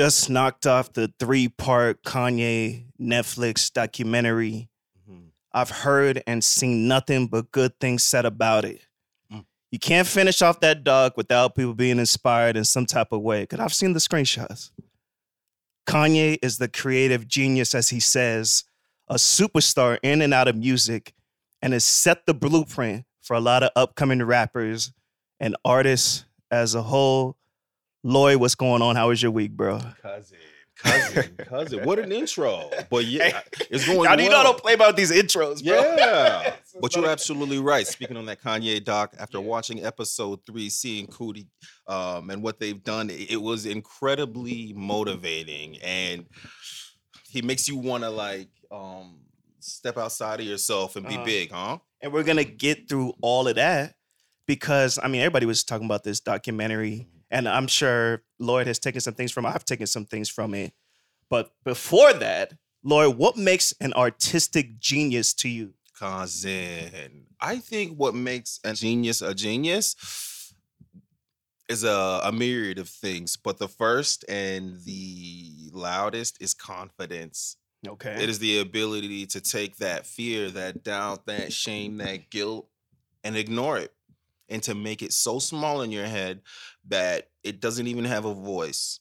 just 0.00 0.30
knocked 0.30 0.66
off 0.66 0.94
the 0.94 1.12
three 1.18 1.46
part 1.46 2.02
Kanye 2.04 2.86
Netflix 2.98 3.70
documentary. 3.70 4.70
Mhm. 5.06 5.32
I've 5.52 5.68
heard 5.68 6.22
and 6.26 6.42
seen 6.42 6.88
nothing 6.88 7.26
but 7.26 7.52
good 7.52 7.78
things 7.80 8.02
said 8.02 8.24
about 8.24 8.64
it. 8.64 8.86
Mm. 9.30 9.44
You 9.70 9.78
can't 9.78 10.08
finish 10.08 10.40
off 10.40 10.60
that 10.60 10.84
doc 10.84 11.18
without 11.18 11.54
people 11.54 11.74
being 11.74 11.98
inspired 11.98 12.56
in 12.56 12.64
some 12.64 12.86
type 12.86 13.12
of 13.12 13.20
way. 13.20 13.42
Because 13.42 13.60
I've 13.60 13.74
seen 13.74 13.92
the 13.92 13.98
screenshots. 13.98 14.70
Kanye 15.86 16.38
is 16.40 16.56
the 16.56 16.68
creative 16.68 17.28
genius, 17.28 17.74
as 17.74 17.90
he 17.90 18.00
says, 18.00 18.64
a 19.06 19.16
superstar 19.16 19.98
in 20.02 20.22
and 20.22 20.32
out 20.32 20.48
of 20.48 20.56
music, 20.56 21.12
and 21.60 21.74
has 21.74 21.84
set 21.84 22.24
the 22.24 22.32
blueprint 22.32 23.04
for 23.20 23.36
a 23.36 23.40
lot 23.40 23.62
of 23.62 23.70
upcoming 23.76 24.22
rappers 24.22 24.92
and 25.38 25.54
artists 25.62 26.24
as 26.50 26.74
a 26.74 26.84
whole. 26.84 27.36
Lloyd, 28.02 28.36
what's 28.40 28.54
going 28.54 28.82
on? 28.82 28.96
How 28.96 29.08
was 29.08 29.22
your 29.22 29.30
week, 29.30 29.52
bro? 29.52 29.78
Cousin, 30.00 30.38
cousin, 30.76 31.36
cousin. 31.46 31.84
What 31.84 31.98
an 31.98 32.12
intro. 32.12 32.70
But 32.90 33.04
yeah, 33.04 33.40
it's 33.70 33.86
going 33.86 34.08
How 34.08 34.16
do 34.16 34.22
you 34.22 34.30
know 34.30 34.36
I 34.40 34.42
well. 34.44 34.52
don't 34.54 34.62
play 34.62 34.72
about 34.74 34.96
these 34.96 35.10
intros, 35.12 35.64
bro? 35.64 35.74
Yeah. 35.96 36.54
But 36.80 36.96
you're 36.96 37.08
absolutely 37.10 37.58
right. 37.58 37.86
Speaking 37.86 38.16
on 38.16 38.24
that 38.26 38.40
Kanye 38.40 38.82
doc, 38.82 39.14
after 39.18 39.38
Yeah. 39.38 39.44
watching 39.44 39.84
episode 39.84 40.38
three, 40.46 40.70
seeing 40.70 41.08
Coodie 41.08 41.48
um, 41.86 42.30
and 42.30 42.42
what 42.42 42.58
they've 42.58 42.82
done, 42.82 43.10
it, 43.10 43.42
was 43.42 43.66
incredibly 43.66 44.72
motivating. 44.74 45.76
And 45.82 46.24
he 47.28 47.42
makes 47.42 47.68
you 47.68 47.76
want 47.76 48.04
to 48.04 48.08
like 48.10 48.48
um, 48.70 49.18
step 49.58 49.98
outside 49.98 50.40
of 50.40 50.46
yourself 50.46 50.96
and 50.96 51.06
be 51.06 51.16
Uh-huh. 51.16 51.24
big, 51.24 51.50
huh? 51.50 51.78
And 52.00 52.12
we're 52.14 52.22
gonna 52.22 52.44
get 52.44 52.88
through 52.88 53.12
all 53.20 53.46
of 53.46 53.56
that 53.56 53.94
because 54.46 54.98
I 55.02 55.08
mean 55.08 55.20
everybody 55.20 55.44
was 55.44 55.64
talking 55.64 55.84
about 55.84 56.02
this 56.04 56.20
documentary, 56.20 57.08
and 57.30 57.48
I'm 57.48 57.66
sure 57.66 58.22
Lloyd 58.38 58.66
has 58.66 58.78
taken 58.78 59.00
some 59.00 59.14
things 59.14 59.32
from. 59.32 59.46
I've 59.46 59.64
taken 59.64 59.86
some 59.86 60.04
things 60.04 60.28
from 60.28 60.54
it. 60.54 60.72
But 61.28 61.52
before 61.64 62.12
that, 62.14 62.54
Lloyd, 62.82 63.16
what 63.16 63.36
makes 63.36 63.72
an 63.80 63.92
artistic 63.92 64.80
genius 64.80 65.32
to 65.34 65.48
you? 65.48 65.74
Cousin. 65.98 67.26
I 67.40 67.58
think 67.58 67.96
what 67.96 68.14
makes 68.14 68.58
a 68.64 68.72
genius 68.72 69.22
a 69.22 69.34
genius 69.34 69.94
is 71.68 71.84
a, 71.84 72.20
a 72.24 72.32
myriad 72.32 72.78
of 72.78 72.88
things, 72.88 73.36
but 73.36 73.58
the 73.58 73.68
first 73.68 74.24
and 74.28 74.80
the 74.84 75.70
loudest 75.72 76.36
is 76.40 76.52
confidence. 76.52 77.56
Okay. 77.86 78.22
It 78.22 78.28
is 78.28 78.40
the 78.40 78.58
ability 78.58 79.26
to 79.26 79.40
take 79.40 79.76
that 79.76 80.06
fear, 80.06 80.50
that 80.50 80.82
doubt, 80.82 81.26
that 81.26 81.52
shame, 81.52 81.98
that 81.98 82.28
guilt, 82.28 82.68
and 83.22 83.36
ignore 83.36 83.78
it. 83.78 83.92
And 84.50 84.62
to 84.64 84.74
make 84.74 85.00
it 85.00 85.12
so 85.12 85.38
small 85.38 85.80
in 85.82 85.92
your 85.92 86.06
head 86.06 86.42
that 86.88 87.28
it 87.44 87.60
doesn't 87.60 87.86
even 87.86 88.04
have 88.04 88.24
a 88.24 88.34
voice, 88.34 89.00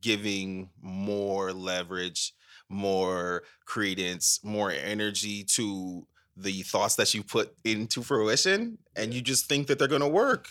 giving 0.00 0.68
more 0.82 1.52
leverage, 1.52 2.34
more 2.68 3.44
credence, 3.64 4.40
more 4.42 4.70
energy 4.70 5.44
to 5.44 6.06
the 6.36 6.62
thoughts 6.62 6.96
that 6.96 7.14
you 7.14 7.22
put 7.22 7.54
into 7.64 8.02
fruition. 8.02 8.78
And 8.96 9.14
you 9.14 9.20
just 9.20 9.46
think 9.46 9.68
that 9.68 9.78
they're 9.78 9.88
going 9.88 10.00
to 10.00 10.08
work. 10.08 10.48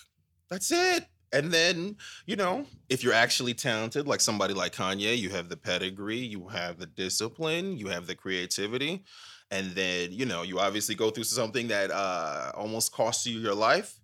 That's 0.50 0.72
it. 0.72 1.06
And 1.32 1.52
then, 1.52 1.98
you 2.26 2.36
know, 2.36 2.66
if 2.90 3.04
you're 3.04 3.14
actually 3.14 3.54
talented, 3.54 4.08
like 4.08 4.20
somebody 4.20 4.54
like 4.54 4.74
Kanye, 4.74 5.18
you 5.18 5.30
have 5.30 5.48
the 5.48 5.58
pedigree, 5.58 6.18
you 6.18 6.48
have 6.48 6.80
the 6.80 6.88
discipline, 6.88 7.78
you 7.78 7.88
have 7.88 8.08
the 8.08 8.16
creativity, 8.16 9.04
and 9.52 9.72
then, 9.72 10.12
you 10.12 10.26
know, 10.26 10.44
you 10.44 10.60
obviously 10.60 10.96
go 10.96 11.10
through 11.10 11.24
something 11.26 11.68
that 11.70 11.92
uh 11.92 12.52
almost 12.56 12.92
costs 12.92 13.26
you 13.26 13.40
your 13.40 13.56
life, 13.56 14.00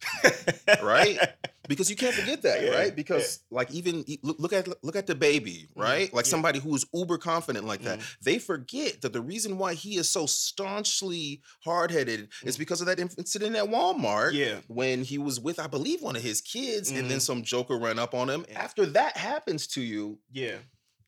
right? 0.84 1.18
because 1.68 1.90
you 1.90 1.96
can't 1.96 2.14
forget 2.14 2.42
that, 2.44 2.64
Yeah, 2.64 2.70
right? 2.78 2.96
Because 2.96 3.40
like 3.52 3.72
even 3.72 4.06
look, 4.22 4.38
look 4.40 4.54
at 4.54 4.68
look 4.84 4.96
at 4.96 5.08
the 5.08 5.16
baby, 5.16 5.68
Mhm, 5.76 5.82
right? 5.82 6.14
Like 6.14 6.26
yeah. 6.26 6.30
somebody 6.32 6.60
who 6.60 6.76
is 6.76 6.86
uber 6.94 7.18
confident 7.18 7.66
like 7.66 7.82
that. 7.84 8.00
Mhm. 8.00 8.18
They 8.22 8.40
forget 8.40 9.02
that 9.02 9.14
the 9.14 9.22
reason 9.22 9.58
why 9.58 9.74
he 9.74 9.98
is 9.98 10.10
so 10.10 10.26
staunchly 10.26 11.42
hard-headed 11.64 12.30
is 12.44 12.56
Mhm. 12.56 12.60
because 12.60 12.82
of 12.82 12.88
that 12.88 13.00
incident 13.00 13.56
at 13.56 13.66
Walmart 13.66 14.34
Yeah. 14.34 14.62
when 14.68 15.04
he 15.04 15.18
was 15.18 15.40
with, 15.40 15.60
I 15.60 15.68
believe, 15.68 16.02
one 16.02 16.16
of 16.16 16.22
his 16.24 16.42
kids, 16.42 16.92
and 16.92 17.10
then 17.10 17.20
some 17.20 17.44
joker 17.44 17.78
ran 17.78 18.00
up 18.00 18.14
on 18.14 18.30
him. 18.30 18.46
After 18.56 18.86
that 18.88 19.18
happens 19.18 19.68
to 19.68 19.82
you, 19.82 20.20
Yeah. 20.32 20.58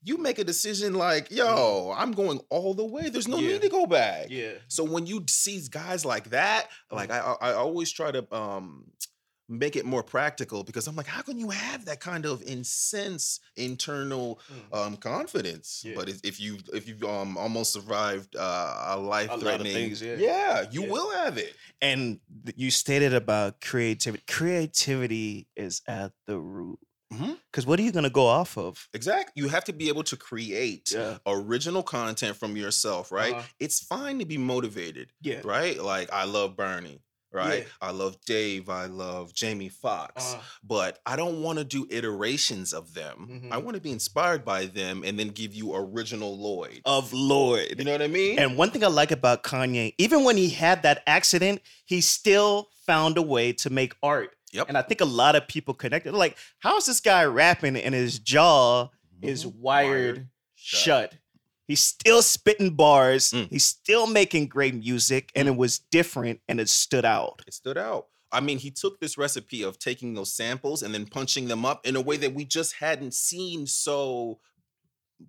You 0.02 0.16
make 0.18 0.38
a 0.38 0.44
decision 0.44 0.94
like, 0.94 1.30
yo, 1.30 1.92
I'm 1.96 2.12
going 2.12 2.40
all 2.50 2.72
the 2.74 2.84
way. 2.84 3.08
There's 3.08 3.26
no 3.28 3.36
Mm-hmm. 3.38 3.46
Yeah. 3.46 3.52
need 3.54 3.62
to 3.62 3.68
go 3.68 3.86
back. 3.86 4.26
Yeah. 4.30 4.52
So 4.68 4.84
when 4.84 5.06
you 5.06 5.24
see 5.28 5.60
guys 5.70 6.04
like 6.04 6.30
that, 6.30 6.68
like 6.90 7.10
I, 7.10 7.18
I 7.18 7.50
I 7.50 7.52
always 7.54 7.90
try 7.90 8.10
to 8.12 8.26
um 8.34 8.84
make 9.50 9.76
it 9.76 9.86
more 9.86 10.02
practical 10.02 10.62
because 10.62 10.86
I'm 10.86 10.94
like, 10.94 11.06
how 11.06 11.22
can 11.22 11.38
you 11.38 11.48
have 11.48 11.86
that 11.86 12.00
kind 12.00 12.26
of 12.26 12.42
intense 12.42 13.40
internal 13.56 14.38
Mm. 14.52 14.76
um 14.78 14.96
confidence? 14.98 15.82
Yeah. 15.84 15.94
But 15.96 16.08
if- 16.10 16.20
if 16.22 16.38
you 16.38 16.58
if 16.72 16.86
you've 16.86 17.02
um 17.04 17.36
almost 17.38 17.72
survived 17.72 18.36
uh, 18.36 18.84
a 18.94 18.98
life 18.98 19.30
threatening, 19.40 19.72
things, 19.72 20.02
yeah. 20.02 20.66
you 20.70 20.82
Yeah. 20.84 20.90
will 20.90 21.10
have 21.12 21.38
it. 21.38 21.54
And 21.80 22.20
you 22.56 22.70
stated 22.70 23.14
about 23.14 23.60
creativity. 23.60 24.22
Creativity 24.28 25.48
is 25.56 25.80
at 25.88 26.12
the 26.26 26.38
root. 26.38 26.78
Because 27.10 27.66
what 27.66 27.78
are 27.78 27.82
you 27.82 27.92
gonna 27.92 28.10
go 28.10 28.26
off 28.26 28.56
of? 28.58 28.88
Exactly. 28.92 29.32
You 29.42 29.48
have 29.48 29.64
to 29.64 29.72
be 29.72 29.88
able 29.88 30.04
to 30.04 30.16
create 30.16 30.92
Yeah. 30.92 31.18
original 31.26 31.82
content 31.82 32.36
from 32.36 32.56
yourself, 32.56 33.10
right? 33.10 33.34
Uh-huh. 33.34 33.42
It's 33.58 33.80
fine 33.80 34.18
to 34.18 34.24
be 34.26 34.38
motivated, 34.38 35.12
Yeah. 35.22 35.40
right? 35.44 35.82
Like 35.82 36.12
I 36.12 36.24
love 36.24 36.56
Bernie, 36.56 37.00
right? 37.32 37.60
Yeah. 37.60 37.88
I 37.88 37.90
love 37.92 38.18
Dave, 38.26 38.68
I 38.68 38.86
love 38.86 39.32
Jamie 39.32 39.70
Foxx. 39.70 40.34
Uh, 40.34 40.40
But 40.62 40.98
I 41.06 41.16
don't 41.16 41.40
want 41.42 41.58
to 41.58 41.64
do 41.64 41.86
iterations 41.90 42.72
of 42.74 42.92
them. 42.94 43.48
I 43.50 43.56
Mhm. 43.56 43.62
want 43.64 43.74
to 43.76 43.80
be 43.80 43.90
inspired 43.90 44.44
by 44.44 44.66
them 44.66 45.02
and 45.04 45.18
then 45.18 45.28
give 45.28 45.54
you 45.54 45.74
original 45.74 46.36
Lloyd. 46.38 46.82
of 46.84 47.12
Lloyd. 47.14 47.76
you 47.78 47.84
know 47.84 47.92
what 47.92 48.02
I 48.02 48.08
mean? 48.08 48.38
And 48.38 48.56
one 48.58 48.70
thing 48.70 48.84
I 48.84 48.88
like 48.88 49.10
about 49.10 49.42
Kanye, 49.44 49.94
even 49.98 50.24
when 50.24 50.36
he 50.36 50.50
had 50.50 50.82
that 50.82 51.02
accident, 51.06 51.62
he 51.86 52.00
still 52.02 52.68
found 52.86 53.16
a 53.18 53.22
way 53.22 53.52
to 53.52 53.68
make 53.70 53.94
art. 54.02 54.34
Yep. 54.52 54.68
And 54.68 54.78
I 54.78 54.82
think 54.82 55.00
a 55.00 55.04
lot 55.06 55.36
of 55.36 55.46
people 55.46 55.74
connected. 55.74 56.12
Like, 56.14 56.36
how 56.60 56.76
is 56.78 56.86
this 56.86 57.00
guy 57.00 57.24
rapping 57.24 57.76
and 57.76 57.94
his 57.94 58.18
jaw 58.18 58.88
is 59.22 59.44
Mhm. 59.44 59.54
wired, 59.56 60.28
shut. 60.54 60.80
shut? 61.12 61.14
He's 61.66 61.80
still 61.80 62.22
spitting 62.22 62.70
bars. 62.74 63.32
Mm. 63.32 63.50
He's 63.50 63.64
still 63.66 64.06
making 64.06 64.46
great 64.46 64.74
music, 64.74 65.30
and 65.34 65.46
it 65.48 65.56
was 65.56 65.78
different 65.78 66.40
and 66.48 66.60
it 66.60 66.70
stood 66.70 67.04
out. 67.04 67.42
It 67.46 67.52
stood 67.52 67.76
out. 67.76 68.06
I 68.32 68.40
mean, 68.40 68.58
he 68.58 68.70
took 68.70 69.00
this 69.00 69.16
recipe 69.18 69.62
of 69.62 69.78
taking 69.78 70.14
those 70.14 70.32
samples 70.32 70.82
and 70.82 70.94
then 70.94 71.06
punching 71.06 71.48
them 71.48 71.64
up 71.66 71.86
in 71.86 71.94
a 71.96 72.00
way 72.00 72.16
that 72.18 72.34
we 72.34 72.44
just 72.44 72.74
hadn't 72.74 73.14
seen 73.14 73.66
so 73.66 74.40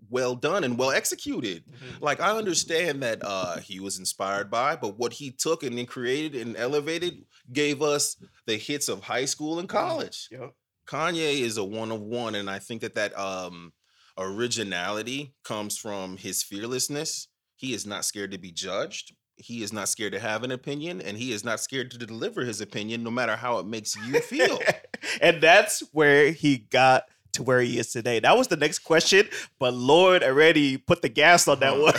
well 0.10 0.36
done 0.36 0.64
and 0.64 0.78
well 0.78 0.92
executed. 0.92 1.64
Like 2.02 2.20
I 2.20 2.38
understand 2.38 3.04
that 3.04 3.20
uh 3.24 3.58
he 3.58 3.80
was 3.80 4.00
inspired 4.00 4.50
by, 4.50 4.76
but 4.76 4.98
what 4.98 5.14
he 5.14 5.32
took 5.32 5.64
and 5.64 5.78
then 5.78 5.86
created 5.86 6.36
and 6.36 6.56
elevated 6.58 7.26
gave 7.52 7.82
us 7.82 8.16
the 8.46 8.58
hits 8.58 8.88
of 8.88 9.04
high 9.04 9.26
school 9.26 9.60
and 9.60 9.70
college. 9.70 10.28
Yep. 10.32 10.54
Kanye 10.88 11.42
is 11.42 11.58
a 11.58 11.64
one 11.64 11.92
of 11.92 12.02
one, 12.02 12.36
and 12.36 12.50
I 12.50 12.60
think 12.60 12.82
that 12.82 12.96
that 12.96 13.18
um 13.18 13.74
originality 14.18 15.34
comes 15.44 15.78
from 15.78 16.18
his 16.18 16.44
fearlessness. 16.44 17.28
He 17.56 17.74
is 17.74 17.86
not 17.86 18.06
scared 18.06 18.32
to 18.32 18.38
be 18.38 18.52
judged. 18.52 19.14
He 19.36 19.64
is 19.64 19.72
not 19.72 19.88
scared 19.88 20.12
to 20.14 20.20
have 20.20 20.44
an 20.44 20.52
opinion, 20.52 21.02
and 21.02 21.18
he 21.18 21.32
is 21.32 21.46
not 21.46 21.62
scared 21.62 21.92
to 21.92 21.98
deliver 21.98 22.44
his 22.44 22.60
opinion, 22.60 23.04
no 23.04 23.12
matter 23.12 23.38
how 23.38 23.60
it 23.60 23.66
makes 23.66 23.96
you 23.96 24.20
feel. 24.20 24.60
and 25.22 25.42
that's 25.42 25.82
where 25.94 26.32
he 26.32 26.58
got 26.58 27.06
to 27.34 27.44
where 27.44 27.62
he 27.62 27.78
is 27.80 27.92
today. 27.92 28.20
That 28.20 28.38
was 28.38 28.48
the 28.48 28.58
next 28.58 28.80
question, 28.80 29.28
but 29.60 29.74
Lloyd 29.74 30.24
already 30.24 30.78
put 30.78 31.02
the 31.02 31.10
gas 31.10 31.48
on 31.48 31.60
that 31.60 31.74
Uh-huh. 31.74 31.92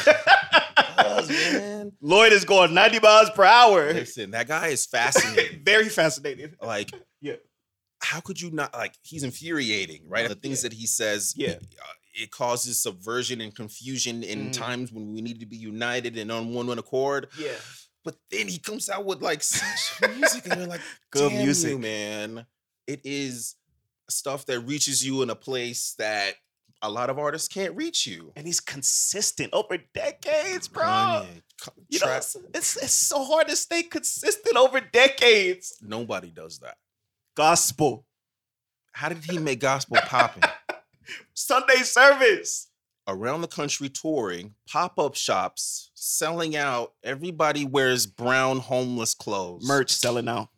one. 0.97 1.29
man. 1.29 1.93
Lloyd 2.01 2.33
is 2.33 2.45
going 2.45 2.75
90 2.75 3.01
miles 3.01 3.31
per 3.31 3.45
hour. 3.45 3.93
Listen, 3.93 4.31
that 4.33 4.49
guy 4.49 4.69
is 4.69 4.87
fascinating. 4.87 5.63
Very 5.65 5.89
fascinating. 5.89 6.55
like, 6.63 6.91
Yeah. 7.21 7.35
how 8.03 8.21
could 8.21 8.41
you 8.41 8.51
not 8.51 8.73
like? 8.75 8.95
He's 9.03 9.23
infuriating, 9.23 10.03
right? 10.09 10.29
The 10.29 10.35
things 10.35 10.63
Yeah. 10.63 10.69
that 10.71 10.77
he 10.77 10.87
says, 10.87 11.35
Yeah. 11.37 11.51
uh, 11.53 11.93
it 12.15 12.31
causes 12.31 12.83
subversion 12.83 13.41
and 13.41 13.55
confusion 13.55 14.23
in 14.23 14.49
Mhm. 14.49 14.53
times 14.53 14.93
when 14.93 15.13
we 15.13 15.21
need 15.23 15.41
to 15.41 15.47
be 15.47 15.57
united 15.57 16.17
and 16.19 16.31
on 16.33 16.53
one 16.53 16.77
accord. 16.79 17.29
Yeah. 17.39 17.53
But 18.05 18.17
then 18.31 18.49
he 18.49 18.59
comes 18.59 18.89
out 18.89 19.05
with 19.05 19.23
like 19.23 19.43
such 19.43 20.01
music, 20.17 20.47
and 20.47 20.59
you're 20.59 20.67
like, 20.69 20.81
Good 21.11 21.29
"Damn 21.31 21.45
music. 21.45 21.71
you, 21.71 21.79
man. 21.79 22.47
It 22.87 23.03
is 23.05 23.55
stuff 24.11 24.47
that 24.47 24.61
reaches 24.61 25.05
you 25.07 25.23
in 25.23 25.31
a 25.31 25.35
place 25.35 25.95
that 25.99 26.35
a 26.83 26.91
lot 26.91 27.11
of 27.11 27.19
artists 27.19 27.47
can't 27.49 27.77
reach 27.77 28.07
you. 28.07 28.33
And 28.37 28.47
he's 28.47 28.61
consistent 28.61 29.53
over 29.53 29.77
decades, 29.95 30.67
bro. 30.69 30.85
Kanye, 30.85 31.27
You 31.89 31.99
know, 32.01 32.13
it's, 32.17 32.37
it's, 32.55 32.77
it's 32.77 32.93
so 32.93 33.23
hard 33.25 33.49
to 33.49 33.57
stay 33.57 33.83
consistent 33.83 34.57
over 34.57 34.81
decades. 34.81 35.77
nobody 35.83 36.31
does 36.31 36.59
that. 36.61 36.77
Gospel, 37.37 38.07
How 38.93 39.09
did 39.11 39.25
he 39.25 39.39
make 39.39 39.61
gospel 39.61 39.99
popping? 40.07 40.43
Sunday 41.35 41.83
service. 41.83 42.69
Around 43.09 43.41
the 43.41 43.49
country 43.49 43.89
touring, 43.89 44.55
pop-up 44.71 45.17
shops 45.17 45.91
selling 45.95 46.55
out. 46.55 46.93
Everybody 47.03 47.65
wears 47.65 48.07
brown 48.07 48.59
homeless 48.61 49.15
clothes. 49.15 49.67
Merch 49.67 49.91
selling 49.91 50.29
out. 50.29 50.49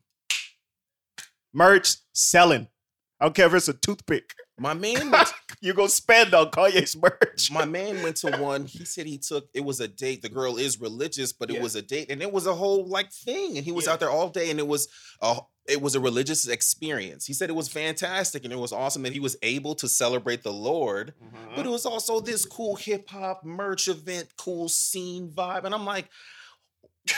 Merch 1.54 1.96
selling. 2.12 2.68
I 3.22 3.26
don't 3.26 3.34
care 3.36 3.46
if 3.46 3.54
it's 3.54 3.68
a 3.68 3.72
toothpick. 3.74 4.34
My 4.58 4.74
man, 4.74 5.12
you 5.60 5.74
gonna 5.74 5.88
spend 5.88 6.34
on 6.34 6.50
Kanye's 6.50 6.96
merch? 6.96 7.52
My 7.52 7.64
man 7.64 8.02
went 8.02 8.16
to 8.16 8.36
one. 8.38 8.66
He 8.66 8.84
said 8.84 9.06
he 9.06 9.16
took 9.18 9.48
it 9.54 9.64
was 9.64 9.78
a 9.78 9.86
date. 9.86 10.22
The 10.22 10.28
girl 10.28 10.56
is 10.56 10.80
religious, 10.80 11.32
but 11.32 11.48
it 11.48 11.54
Yeah. 11.54 11.62
was 11.62 11.76
a 11.76 11.82
date, 11.82 12.10
and 12.10 12.20
it 12.20 12.32
was 12.32 12.48
a 12.48 12.54
whole 12.54 12.84
like 12.88 13.12
thing. 13.12 13.56
And 13.56 13.64
he 13.64 13.70
was 13.70 13.86
Yeah. 13.86 13.92
out 13.92 14.00
there 14.00 14.10
all 14.10 14.28
day, 14.28 14.50
and 14.50 14.58
it 14.58 14.66
was 14.66 14.88
a 15.20 15.38
it 15.68 15.80
was 15.80 15.94
a 15.94 16.00
religious 16.00 16.48
experience. 16.48 17.24
He 17.24 17.32
said 17.32 17.48
it 17.48 17.52
was 17.52 17.68
fantastic, 17.68 18.42
and 18.42 18.52
it 18.52 18.56
was 18.58 18.72
awesome 18.72 19.02
that 19.02 19.12
he 19.12 19.20
was 19.20 19.36
able 19.42 19.76
to 19.76 19.88
celebrate 19.88 20.42
the 20.42 20.52
Lord. 20.52 21.14
Uh-huh. 21.22 21.52
But 21.54 21.64
it 21.64 21.68
was 21.68 21.86
also 21.86 22.18
this 22.18 22.44
cool 22.44 22.74
hip 22.74 23.08
hop 23.08 23.44
merch 23.44 23.86
event, 23.86 24.30
cool 24.36 24.68
scene 24.68 25.30
vibe, 25.30 25.62
and 25.62 25.72
I'm 25.72 25.84
like, 25.84 26.08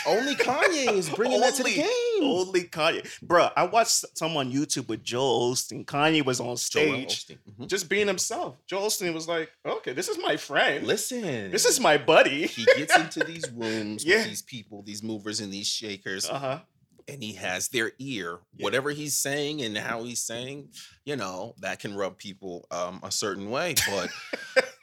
only 0.06 0.34
Kanye 0.34 0.92
is 0.92 1.10
bringing 1.10 1.40
that 1.40 1.54
to 1.54 1.62
the 1.62 1.74
game. 1.74 2.22
Only 2.22 2.62
Kanye, 2.64 3.02
Bruh, 3.24 3.52
I 3.56 3.64
watched 3.64 4.04
some 4.16 4.36
on 4.36 4.50
YouTube 4.52 4.88
with 4.88 5.02
Joel 5.02 5.52
Osteen. 5.52 5.84
Kanye 5.84 6.24
was 6.24 6.40
on 6.40 6.46
Joel 6.46 6.56
stage, 6.56 7.26
Osteen. 7.26 7.38
Mhm. 7.60 7.68
just 7.68 7.88
being 7.88 8.06
himself. 8.06 8.56
Joel 8.66 8.86
Osteen 8.88 9.12
was 9.12 9.28
like, 9.28 9.50
"Okay, 9.66 9.92
this 9.92 10.08
is 10.08 10.18
my 10.18 10.36
friend. 10.36 10.86
Listen, 10.86 11.50
This 11.50 11.64
is 11.66 11.80
my 11.80 11.98
buddy." 11.98 12.46
he 12.46 12.64
gets 12.64 12.96
into 12.96 13.20
these 13.24 13.44
rooms 13.52 14.04
Yeah. 14.04 14.18
with 14.18 14.26
these 14.28 14.42
people, 14.42 14.82
these 14.82 15.02
movers 15.02 15.40
and 15.40 15.52
these 15.52 15.66
shakers, 15.66 16.28
Uh 16.28 16.38
huh. 16.38 16.60
and 17.06 17.22
he 17.22 17.34
has 17.34 17.68
their 17.68 17.92
ear. 17.98 18.40
Yeah. 18.56 18.64
Whatever 18.64 18.90
he's 18.90 19.14
saying 19.16 19.60
and 19.60 19.76
how 19.76 20.04
he's 20.04 20.22
saying, 20.22 20.70
you 21.04 21.16
know, 21.16 21.54
that 21.58 21.78
can 21.80 21.94
rub 21.94 22.16
people 22.16 22.66
um, 22.70 23.00
a 23.02 23.10
certain 23.12 23.50
way. 23.50 23.74
But 23.86 24.08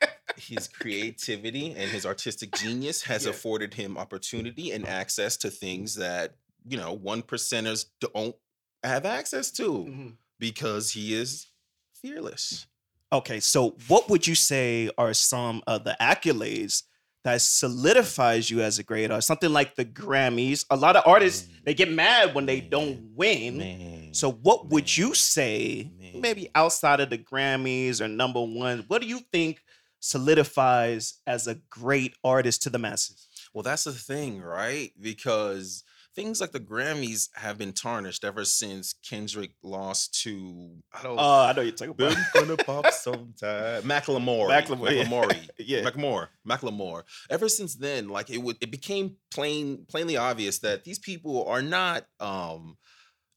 his 0.42 0.68
creativity 0.68 1.68
and 1.72 1.90
his 1.92 2.06
artistic 2.06 2.52
genius 2.56 3.04
has 3.04 3.26
Yeah. 3.26 3.32
afforded 3.32 3.74
him 3.74 3.98
opportunity 3.98 4.72
and 4.72 4.88
access 4.88 5.38
to 5.38 5.50
things 5.50 5.96
that, 5.96 6.36
you 6.68 6.78
know, 6.78 6.94
one 6.94 7.22
percenters 7.22 7.86
don't 8.00 8.36
have 8.84 9.06
access 9.06 9.52
to 9.52 9.64
Mm-hmm. 9.72 10.08
because 10.40 10.92
he 10.92 11.14
is 11.14 11.48
fearless. 11.94 12.66
Okay, 13.14 13.40
so 13.40 13.76
what 13.88 14.10
would 14.10 14.26
you 14.26 14.36
say 14.36 14.90
are 14.98 15.14
some 15.14 15.62
of 15.68 15.84
the 15.84 15.96
accolades 16.02 16.84
that 17.24 17.42
solidifies 17.42 18.50
you 18.50 18.62
as 18.62 18.80
a 18.80 18.84
great 18.84 19.12
artist? 19.12 19.28
Something 19.28 19.52
like 19.54 19.76
the 19.76 19.86
Grammys. 19.86 20.66
A 20.70 20.76
lot 20.78 20.96
of 20.96 21.04
artists 21.06 21.48
they 21.64 21.74
get 21.74 21.92
mad 21.92 22.34
when 22.34 22.46
they 22.46 22.62
don't 22.62 23.12
win. 23.16 23.58
Man. 23.58 24.14
So 24.14 24.32
what 24.32 24.70
would 24.70 24.96
you 24.98 25.14
say, 25.14 25.92
Man. 26.00 26.22
maybe 26.22 26.50
outside 26.56 27.00
of 27.02 27.10
the 27.10 27.18
Grammys 27.18 28.02
or 28.02 28.08
number 28.08 28.42
one, 28.42 28.86
what 28.88 29.02
do 29.02 29.08
you 29.08 29.20
think 29.32 29.62
solidifies 30.02 31.20
as 31.26 31.48
a 31.48 31.56
great 31.70 32.16
artist 32.24 32.64
to 32.64 32.70
the 32.70 32.80
masses? 32.80 33.28
Well, 33.54 33.64
that's 33.64 33.84
the 33.86 33.92
thing, 33.94 34.42
right? 34.42 34.92
Because 35.00 35.84
things 36.16 36.42
like 36.42 36.52
the 36.52 36.60
Grammys 36.60 37.30
have 37.36 37.58
been 37.58 37.72
tarnished 37.74 38.24
ever 38.24 38.44
since 38.46 38.94
Kendrick 39.08 39.52
lost 39.64 40.22
to 40.24 40.72
I 40.94 41.04
don't 41.04 41.18
Oh, 41.18 41.42
I 41.46 41.54
know 41.54 41.62
you're 41.62 41.72
talking 41.72 41.92
about. 41.98 42.16
gonna 42.34 42.58
pop 42.58 42.92
sometime. 42.92 43.84
Macklemore. 43.84 44.48
Macklemore. 44.50 45.04
Macklemore. 45.06 45.50
Yeah. 45.58 45.84
Macklemore. 45.84 46.28
Macklemore. 46.48 47.04
Ever 47.30 47.48
since 47.50 47.76
then, 47.76 48.10
like 48.10 48.30
it 48.30 48.40
would 48.40 48.58
it 48.62 48.72
became 48.72 49.16
plain 49.34 49.86
plainly 49.90 50.18
obvious 50.18 50.60
that 50.60 50.84
these 50.84 51.00
people 51.00 51.46
are 51.46 51.62
not 51.62 52.06
um 52.20 52.78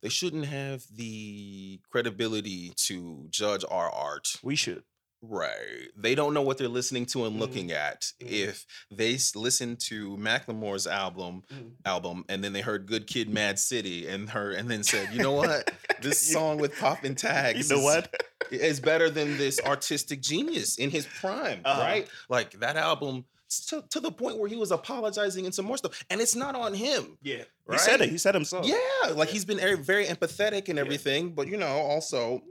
they 0.03 0.09
shouldn't 0.11 0.45
have 0.47 0.83
the 0.95 1.81
credibility 1.91 2.73
to 2.77 3.27
judge 3.31 3.65
our 3.71 3.91
art. 3.91 4.29
We 4.43 4.55
should. 4.57 4.83
Right. 5.27 5.89
They 5.97 6.15
don't 6.15 6.35
know 6.35 6.43
what 6.43 6.59
they're 6.59 6.69
listening 6.69 7.07
to 7.07 7.25
and 7.25 7.37
Mhm. 7.37 7.41
looking 7.41 7.73
at. 7.73 8.13
Mhm. 8.23 8.31
If 8.31 8.67
they 8.91 9.15
s- 9.15 9.35
listen 9.35 9.77
to 9.89 10.17
Macklemore's 10.17 10.87
album 10.87 11.43
album 11.85 12.25
and 12.29 12.43
then 12.45 12.53
they 12.53 12.61
heard 12.61 12.87
Good 12.87 13.07
Kid 13.07 13.29
Mad 13.31 13.59
City 13.59 14.07
and 14.07 14.31
her 14.31 14.51
and 14.51 14.71
then 14.71 14.83
said, 14.83 15.13
"You 15.13 15.21
know 15.23 15.33
what? 15.43 15.71
This 16.03 16.21
song 16.21 16.59
with 16.59 16.77
Pop 16.79 17.05
and 17.05 17.17
tags 17.17 17.69
You 17.71 17.77
know 17.77 17.81
is- 17.81 17.85
what? 17.85 18.23
is 18.51 18.79
better 18.81 19.09
than 19.09 19.39
this 19.39 19.59
artistic 19.61 20.21
genius 20.21 20.77
in 20.77 20.91
his 20.91 21.07
prime, 21.07 21.63
Uh-huh. 21.65 21.81
right? 21.81 22.09
Like 22.29 22.61
that 22.61 22.77
album 22.77 23.25
to, 23.69 23.83
to 23.91 24.01
the 24.01 24.11
point 24.11 24.37
where 24.39 24.49
he 24.49 24.57
was 24.57 24.71
apologizing 24.73 25.47
and 25.47 25.55
some 25.55 25.65
more 25.65 25.77
stuff. 25.79 26.05
And 26.11 26.21
it's 26.21 26.35
not 26.35 26.55
on 26.57 26.75
him. 26.75 27.17
Yeah. 27.23 27.45
He 27.71 27.79
said 27.79 28.01
it. 28.01 28.11
He 28.11 28.19
said 28.19 28.35
himself. 28.35 28.67
Yeah, 28.67 29.11
like 29.13 29.29
he's 29.31 29.45
been 29.45 29.59
very, 29.59 29.77
very 29.77 30.07
empathetic 30.07 30.69
and 30.69 30.79
everything, 30.79 31.35
but 31.35 31.47
you 31.49 31.57
know, 31.57 31.69
also 31.79 32.43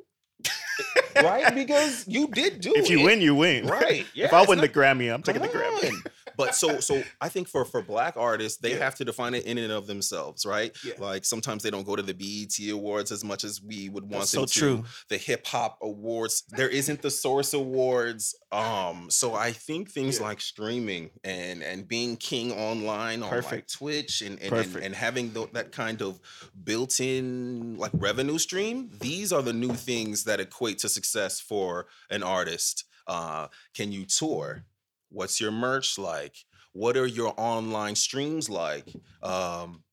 right 1.16 1.54
because 1.54 2.06
you 2.08 2.28
did 2.28 2.62
do 2.62 2.72
it. 2.72 2.78
If 2.78 2.90
you 2.90 3.04
win, 3.04 3.22
you 3.22 3.36
win. 3.36 3.68
Right. 3.68 4.06
Yeah, 4.14 4.26
if 4.26 4.34
I 4.34 4.46
win 4.46 4.58
not- 4.60 4.62
the 4.64 4.80
Grammy, 4.80 5.14
I'm 5.14 5.24
taking 5.24 5.42
the 5.42 5.48
Grammy. 5.50 5.92
But 6.38 6.56
so 6.56 6.80
so 6.80 7.04
I 7.22 7.30
think 7.30 7.48
for 7.48 7.64
for 7.66 7.82
black 7.82 8.16
artists, 8.18 8.60
they 8.60 8.72
Yeah. 8.72 8.80
have 8.80 8.96
to 8.96 9.06
define 9.06 9.34
it 9.34 9.46
in 9.46 9.58
and 9.58 9.72
of 9.72 9.88
themselves, 9.88 10.46
right? 10.46 10.76
Yeah. 10.84 10.94
Like 11.00 11.26
sometimes 11.26 11.64
they 11.64 11.70
don't 11.72 11.86
go 11.86 11.96
to 11.96 12.02
the 12.02 12.14
BET 12.14 12.70
awards 12.72 13.12
as 13.12 13.24
much 13.24 13.44
as 13.44 13.62
we 13.62 13.90
would 13.90 14.04
want 14.04 14.22
That's 14.22 14.32
them 14.32 14.42
so 14.42 14.46
to. 14.54 14.60
true. 14.60 14.84
The 15.10 15.18
hip 15.18 15.46
hop 15.48 15.78
awards, 15.82 16.44
there 16.50 16.70
isn't 16.70 17.02
the 17.02 17.12
source 17.12 17.54
awards. 17.54 18.36
Um, 18.52 19.10
so 19.10 19.34
I 19.34 19.52
think 19.52 19.92
things 19.92 20.18
Yeah. 20.20 20.26
like 20.28 20.42
streaming 20.42 21.12
and 21.24 21.64
and 21.64 21.88
being 21.88 22.18
king 22.18 22.52
online 22.52 23.24
on 23.24 23.42
like 23.44 23.68
Twitch 23.68 24.22
and 24.22 24.40
and, 24.42 24.54
and, 24.54 24.76
and 24.78 24.96
having 24.96 25.34
that 25.54 25.72
kind 25.72 26.02
of 26.02 26.20
built-in 26.64 27.76
like 27.78 27.92
revenue 27.94 28.38
stream, 28.38 28.90
these 29.00 29.32
are 29.32 29.42
the 29.42 29.54
new 29.54 29.74
things 29.74 30.24
that 30.26 30.40
equate 30.40 30.80
to 30.80 30.90
success 30.90 31.40
for 31.40 31.88
an 32.10 32.24
artist. 32.24 32.86
Uh, 33.08 33.48
can 33.74 33.92
you 33.92 34.06
tour? 34.06 34.66
What's 35.14 35.40
your 35.40 35.52
merch 35.52 35.98
like? 35.98 36.36
What 36.74 36.98
are 36.98 37.06
your 37.06 37.34
online 37.38 37.96
streams 37.96 38.50
like? 38.50 38.92
Um, 39.22 39.84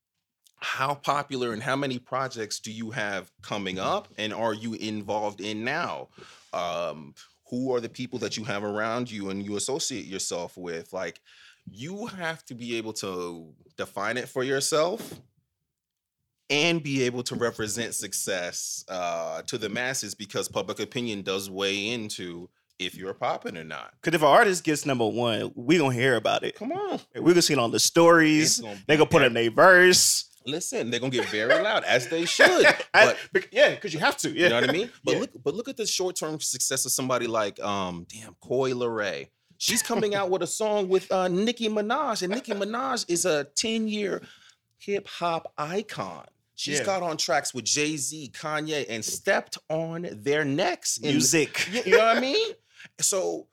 how 0.57 0.95
popular 0.95 1.53
and 1.53 1.63
how 1.63 1.77
many 1.77 1.99
projects 1.99 2.59
do 2.61 2.73
you 2.73 2.91
have 2.91 3.31
coming 3.43 3.79
up 3.79 4.09
and 4.19 4.33
are 4.33 4.55
you 4.55 4.75
involved 4.75 5.41
in 5.41 5.65
now? 5.65 6.09
Um, 6.53 7.15
who 7.49 7.75
are 7.75 7.81
the 7.81 7.89
people 7.89 8.19
that 8.21 8.37
you 8.37 8.45
have 8.45 8.65
around 8.65 9.11
you 9.11 9.31
and 9.31 9.45
you 9.45 9.57
associate 9.57 10.07
yourself 10.07 10.57
with? 10.57 10.93
Like, 10.93 11.21
you 11.71 12.07
have 12.07 12.45
to 12.47 12.55
be 12.55 12.77
able 12.77 12.93
to 12.95 13.53
define 13.77 14.17
it 14.17 14.29
for 14.29 14.43
yourself 14.43 15.21
and 16.49 16.83
be 16.83 17.03
able 17.03 17.23
to 17.23 17.35
represent 17.37 17.95
success 17.95 18.85
uh, 18.89 19.43
to 19.43 19.57
the 19.57 19.69
masses 19.69 20.15
because 20.15 20.49
public 20.49 20.81
opinion 20.81 21.23
does 21.23 21.49
weigh 21.49 21.89
into 21.91 22.49
if 22.81 22.95
you're 22.97 23.15
popping 23.15 23.57
or 23.57 23.65
not. 23.65 23.93
Because 24.01 24.15
if 24.17 24.23
an 24.23 24.29
artist 24.29 24.65
gets 24.65 24.85
number 24.87 25.07
one, 25.07 25.53
we 25.55 25.79
gonna 25.79 25.95
hear 25.95 26.17
about 26.17 26.43
it. 26.45 26.55
Come 26.57 26.73
on. 26.73 26.99
We're 27.15 27.33
gonna 27.33 27.43
see 27.43 27.53
it 27.53 27.59
on 27.59 27.71
the 27.71 27.79
stories. 27.79 28.61
Gonna 28.61 28.79
They 28.87 28.97
gonna 28.97 29.09
put 29.09 29.23
in 29.23 29.35
their 29.35 29.51
verse. 29.51 30.27
Listen, 30.47 30.91
they're 30.91 30.99
gonna 31.01 31.11
get 31.11 31.29
very 31.29 31.55
loud 31.63 31.85
as 31.85 32.09
they 32.09 32.25
should. 32.25 32.67
I- 32.95 33.07
But 33.07 33.17
bec- 33.33 33.49
yeah, 33.53 33.71
because 33.75 33.93
you 33.93 34.01
have 34.01 34.17
to. 34.19 34.31
Yeah. 34.31 34.45
you 34.45 34.49
know 34.49 34.61
what 34.63 34.71
I 34.71 34.73
mean? 34.73 34.91
But 35.05 35.13
Yeah. 35.15 35.21
look, 35.21 35.31
but 35.45 35.55
look 35.55 35.69
at 35.69 35.77
the 35.77 35.87
short-term 35.87 36.41
success 36.41 36.85
of 36.87 36.93
somebody 36.93 37.27
like 37.27 37.61
um, 37.61 38.07
damn, 38.09 38.35
Coi 38.41 38.73
Leray. 38.73 39.29
She's 39.59 39.83
coming 39.83 40.15
out 40.15 40.31
with 40.31 40.43
a 40.43 40.47
song 40.47 40.89
with 40.89 41.13
uh 41.13 41.29
Nicki 41.29 41.69
Minaj, 41.69 42.23
and 42.23 42.33
Nicki 42.33 42.53
Minaj 42.53 43.05
is 43.11 43.27
a 43.27 43.47
10-year 43.57 44.23
hip 44.79 45.07
hop 45.07 45.53
icon. 45.59 46.25
She's 46.55 46.79
Yeah. 46.79 46.85
got 46.87 47.03
on 47.03 47.17
tracks 47.19 47.53
with 47.55 47.65
Jay-Z, 47.65 48.33
Kanye, 48.35 48.87
and 48.89 49.03
stepped 49.05 49.59
on 49.69 50.09
their 50.13 50.45
necks 50.45 50.97
in 50.99 51.11
Music. 51.13 51.69
You 51.87 51.93
know 51.93 51.99
what 51.99 52.17
I 52.17 52.21
mean? 52.21 52.49
So 53.01 53.47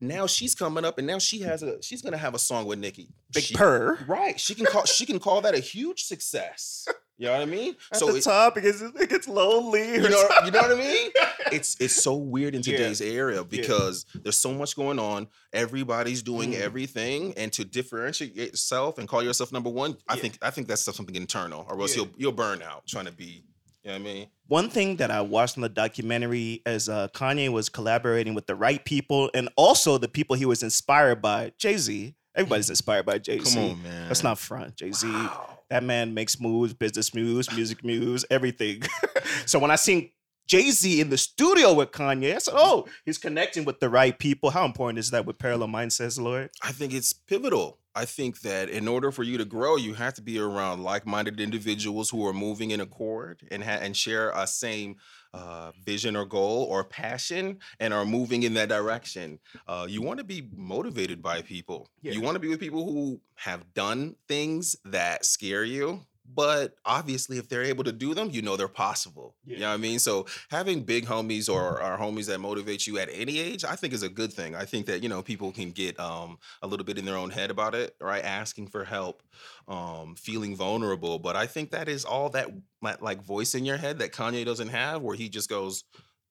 now 0.00 0.26
she's 0.26 0.54
coming 0.54 0.84
up, 0.84 0.98
and 0.98 1.06
now 1.06 1.18
she 1.18 1.40
has 1.40 1.62
a 1.62 1.82
she's 1.82 2.02
gonna 2.02 2.16
have 2.18 2.34
a 2.34 2.38
song 2.38 2.66
with 2.66 2.78
Nicki. 2.78 3.08
Big 3.32 3.44
She- 3.44 3.54
purr. 3.54 3.98
Right. 4.06 4.38
She 4.38 4.54
can 4.54 4.66
call 4.66 4.84
she 4.84 5.04
can 5.06 5.18
call 5.18 5.40
that 5.42 5.54
a 5.54 5.58
huge 5.60 6.04
success. 6.04 6.86
You 7.20 7.26
know 7.26 7.32
what 7.32 7.40
I 7.42 7.46
mean? 7.46 7.74
At 7.92 7.98
so 7.98 8.12
the 8.12 8.18
it- 8.18 8.22
top, 8.22 8.56
it 8.56 8.60
gets, 8.62 8.80
it 8.80 9.10
gets 9.10 9.26
lonely. 9.26 9.94
you 9.94 10.08
know, 10.08 10.28
you 10.44 10.52
know 10.52 10.60
what 10.62 10.70
I 10.70 10.74
mean? 10.76 11.10
It's 11.50 11.76
it's 11.80 11.94
so 12.00 12.14
weird 12.14 12.54
in 12.54 12.62
Yeah. 12.64 12.76
today's 12.76 13.00
era 13.00 13.42
because 13.42 14.04
there's 14.14 14.38
so 14.38 14.52
much 14.54 14.76
going 14.76 15.00
on. 15.00 15.26
Everybody's 15.52 16.22
doing 16.22 16.52
Mm. 16.52 16.60
everything, 16.60 17.34
and 17.36 17.52
to 17.54 17.64
differentiate 17.64 18.36
yourself 18.36 18.98
and 18.98 19.08
call 19.08 19.22
yourself 19.24 19.50
number 19.50 19.70
one, 19.70 19.96
I 20.06 20.14
think 20.16 20.38
I 20.42 20.50
think 20.50 20.68
that's 20.68 20.82
something 20.84 21.16
internal, 21.16 21.66
or 21.68 21.80
else 21.80 21.96
Yeah. 21.96 22.02
you'll 22.04 22.10
you'll 22.18 22.32
burn 22.32 22.62
out 22.62 22.86
trying 22.86 23.06
to 23.06 23.12
be. 23.12 23.42
You 23.82 23.90
know 23.90 23.92
what 23.94 24.00
I 24.00 24.04
mean? 24.14 24.26
One 24.48 24.70
thing 24.70 24.96
that 24.96 25.10
I 25.10 25.20
watched 25.20 25.56
in 25.56 25.62
the 25.62 25.68
documentary 25.68 26.62
is 26.64 26.88
uh, 26.88 27.08
Kanye 27.08 27.50
was 27.50 27.68
collaborating 27.68 28.32
with 28.32 28.46
the 28.46 28.54
right 28.54 28.82
people 28.82 29.30
and 29.34 29.50
also 29.56 29.98
the 29.98 30.08
people 30.08 30.36
he 30.36 30.46
was 30.46 30.62
inspired 30.62 31.20
by. 31.20 31.52
Jay 31.58 31.76
Z. 31.76 32.14
Everybody's 32.34 32.70
inspired 32.70 33.04
by 33.04 33.18
Jay 33.18 33.40
Z. 33.40 33.54
Come 33.54 33.72
on, 33.72 33.82
man. 33.82 34.08
That's 34.08 34.22
not 34.22 34.38
front. 34.38 34.76
Jay 34.76 34.90
Z. 34.90 35.06
Wow. 35.06 35.58
That 35.68 35.84
man 35.84 36.14
makes 36.14 36.40
moves, 36.40 36.72
business 36.72 37.14
moves, 37.14 37.52
music 37.54 37.84
moves, 37.84 38.24
everything. 38.30 38.82
so 39.46 39.58
when 39.58 39.70
I 39.70 39.76
seen 39.76 40.12
Jay 40.48 40.70
Z 40.70 41.00
in 41.00 41.10
the 41.10 41.18
studio 41.18 41.74
with 41.74 41.92
Kanye, 41.92 42.34
I 42.34 42.38
said, 42.38 42.54
"Oh, 42.56 42.86
he's 43.04 43.18
connecting 43.18 43.64
with 43.64 43.80
the 43.80 43.88
right 43.88 44.18
people." 44.18 44.50
How 44.50 44.64
important 44.64 44.98
is 44.98 45.10
that 45.10 45.26
with 45.26 45.38
Parallel 45.38 45.68
Mindsets, 45.68 46.18
Lord? 46.18 46.50
I 46.62 46.72
think 46.72 46.94
it's 46.94 47.12
pivotal. 47.12 47.78
I 47.94 48.04
think 48.04 48.40
that 48.42 48.68
in 48.68 48.86
order 48.86 49.10
for 49.10 49.24
you 49.24 49.38
to 49.38 49.44
grow, 49.44 49.76
you 49.76 49.94
have 49.94 50.14
to 50.14 50.22
be 50.22 50.38
around 50.38 50.84
like-minded 50.84 51.40
individuals 51.40 52.08
who 52.10 52.24
are 52.26 52.32
moving 52.32 52.70
in 52.70 52.80
accord 52.80 53.42
and 53.50 53.62
ha- 53.62 53.80
and 53.82 53.96
share 53.96 54.30
a 54.30 54.46
same 54.46 54.96
uh, 55.34 55.72
vision 55.84 56.16
or 56.16 56.24
goal 56.24 56.64
or 56.70 56.84
passion 56.84 57.58
and 57.80 57.92
are 57.92 58.04
moving 58.04 58.44
in 58.44 58.54
that 58.54 58.68
direction. 58.68 59.38
Uh, 59.66 59.86
you 59.88 60.00
want 60.00 60.18
to 60.18 60.24
be 60.24 60.48
motivated 60.54 61.20
by 61.20 61.42
people. 61.42 61.88
Yeah. 62.00 62.12
You 62.12 62.20
want 62.20 62.36
to 62.36 62.40
be 62.40 62.48
with 62.48 62.60
people 62.60 62.84
who 62.84 63.20
have 63.34 63.74
done 63.74 64.14
things 64.28 64.76
that 64.84 65.26
scare 65.26 65.64
you, 65.64 66.06
but 66.34 66.74
obviously 66.84 67.38
if 67.38 67.48
they're 67.48 67.62
able 67.64 67.84
to 67.84 67.92
do 67.92 68.12
them, 68.14 68.28
you 68.30 68.42
know 68.42 68.56
they're 68.56 68.68
possible. 68.68 69.34
You 69.44 69.54
Yeah. 69.54 69.60
know 69.60 69.68
what 69.68 69.74
I 69.74 69.76
mean? 69.78 69.98
So 69.98 70.26
having 70.50 70.82
big 70.82 71.06
homies 71.06 71.48
or, 71.52 71.82
or 71.82 71.96
homies 71.98 72.26
that 72.26 72.38
motivate 72.38 72.86
you 72.86 72.98
at 72.98 73.08
any 73.12 73.38
age, 73.38 73.64
I 73.64 73.76
think 73.76 73.92
is 73.94 74.02
a 74.02 74.08
good 74.08 74.32
thing. 74.32 74.54
I 74.54 74.64
think 74.66 74.86
that, 74.86 75.02
you 75.02 75.08
know, 75.08 75.22
people 75.22 75.52
can 75.52 75.70
get 75.70 75.98
um 75.98 76.38
a 76.62 76.66
little 76.66 76.84
bit 76.84 76.98
in 76.98 77.04
their 77.04 77.16
own 77.16 77.30
head 77.30 77.50
about 77.50 77.74
it, 77.74 77.96
right? 78.00 78.24
Asking 78.24 78.66
for 78.68 78.84
help, 78.84 79.22
um, 79.66 80.14
feeling 80.16 80.54
vulnerable. 80.56 81.18
But 81.18 81.34
I 81.36 81.46
think 81.46 81.70
that 81.70 81.88
is 81.88 82.04
all 82.04 82.28
that 82.30 82.48
like- 82.82 83.00
like 83.02 83.22
voice 83.22 83.54
in 83.54 83.64
your 83.64 83.76
head 83.78 83.98
that 84.00 84.12
Kanye 84.12 84.44
doesn't 84.44 84.68
have, 84.68 85.02
where 85.02 85.16
he 85.16 85.28
just 85.28 85.48
goes, 85.48 85.84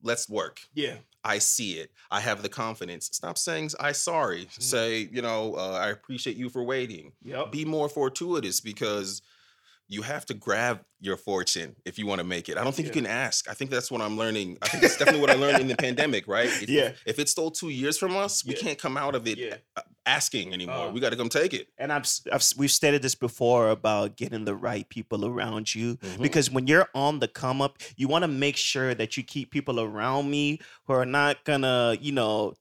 Let's 0.03 0.29
work. 0.29 0.59
Yeah. 0.75 0.97
I 1.23 1.39
see 1.39 1.79
it. 1.79 1.91
I 2.11 2.19
have 2.19 2.43
the 2.43 2.49
confidence. 2.49 3.09
Stop 3.11 3.35
saying 3.35 3.71
I 3.79 3.93
sorry. 3.93 4.45
Mm-hmm. 4.45 4.61
Say, 4.61 5.09
you 5.11 5.23
know, 5.23 5.55
uh, 5.55 5.71
I 5.71 5.89
appreciate 5.89 6.37
you 6.37 6.49
for 6.49 6.63
waiting 6.63 7.13
Yep. 7.23 7.51
be 7.51 7.65
more 7.65 7.89
fortuitous 7.89 8.61
because 8.61 9.23
you 9.89 10.01
have 10.01 10.25
to 10.25 10.34
grab 10.34 10.82
your 11.00 11.15
fortune 11.15 11.75
if 11.86 11.98
you 11.98 12.06
want 12.06 12.20
to 12.20 12.25
make 12.25 12.50
it. 12.50 12.58
I 12.58 12.63
don't 12.63 12.75
think 12.75 12.88
you 12.88 12.94
can 12.94 13.06
ask. 13.06 13.50
I 13.50 13.53
think 13.53 13.72
that's 13.72 13.89
what 13.89 14.01
I'm 14.01 14.17
learning. 14.17 14.58
I 14.62 14.67
think 14.67 14.82
that's 14.82 14.98
definitely 14.98 15.22
what 15.22 15.29
I 15.29 15.36
learned 15.36 15.62
in 15.62 15.67
the 15.67 15.77
pandemic, 15.77 16.27
right? 16.27 16.48
If, 16.48 16.70
Yeah. 16.70 16.91
If 17.06 17.20
it's 17.20 17.32
still 17.32 17.51
two 17.51 17.70
years 17.70 17.98
from 17.98 18.17
us, 18.17 18.44
we 18.44 18.53
Yeah. 18.53 18.62
can't 18.62 18.77
come 18.79 18.98
out 18.98 19.15
of 19.15 19.27
it 19.27 19.38
Yeah. 19.38 19.58
uh, 19.77 19.82
asking 20.06 20.53
anymore. 20.53 20.88
Uh. 20.89 20.91
we 20.91 21.00
got 21.00 21.12
to 21.12 21.15
come 21.15 21.29
take 21.29 21.53
it. 21.53 21.70
And 21.77 21.94
I've, 21.94 22.06
I've 22.32 22.44
we've 22.58 22.72
stated 22.72 23.01
this 23.01 23.15
before 23.15 23.70
about 23.70 24.17
getting 24.17 24.44
the 24.44 24.56
right 24.56 24.88
people 24.89 25.25
around 25.25 25.74
you 25.74 25.96
Mhm. 25.98 26.22
because 26.22 26.51
when 26.51 26.67
you're 26.67 26.89
on 26.94 27.20
the 27.20 27.27
come 27.29 27.62
up, 27.62 27.77
you 27.96 28.08
want 28.10 28.24
to 28.24 28.27
make 28.27 28.58
sure 28.58 28.94
that 28.94 29.15
you 29.15 29.24
keep 29.24 29.51
people 29.51 29.79
around 29.79 30.29
me 30.29 30.60
who 30.86 30.94
are 30.94 31.06
not 31.06 31.44
gonna, 31.46 31.98
you 32.01 32.12
know, 32.12 32.53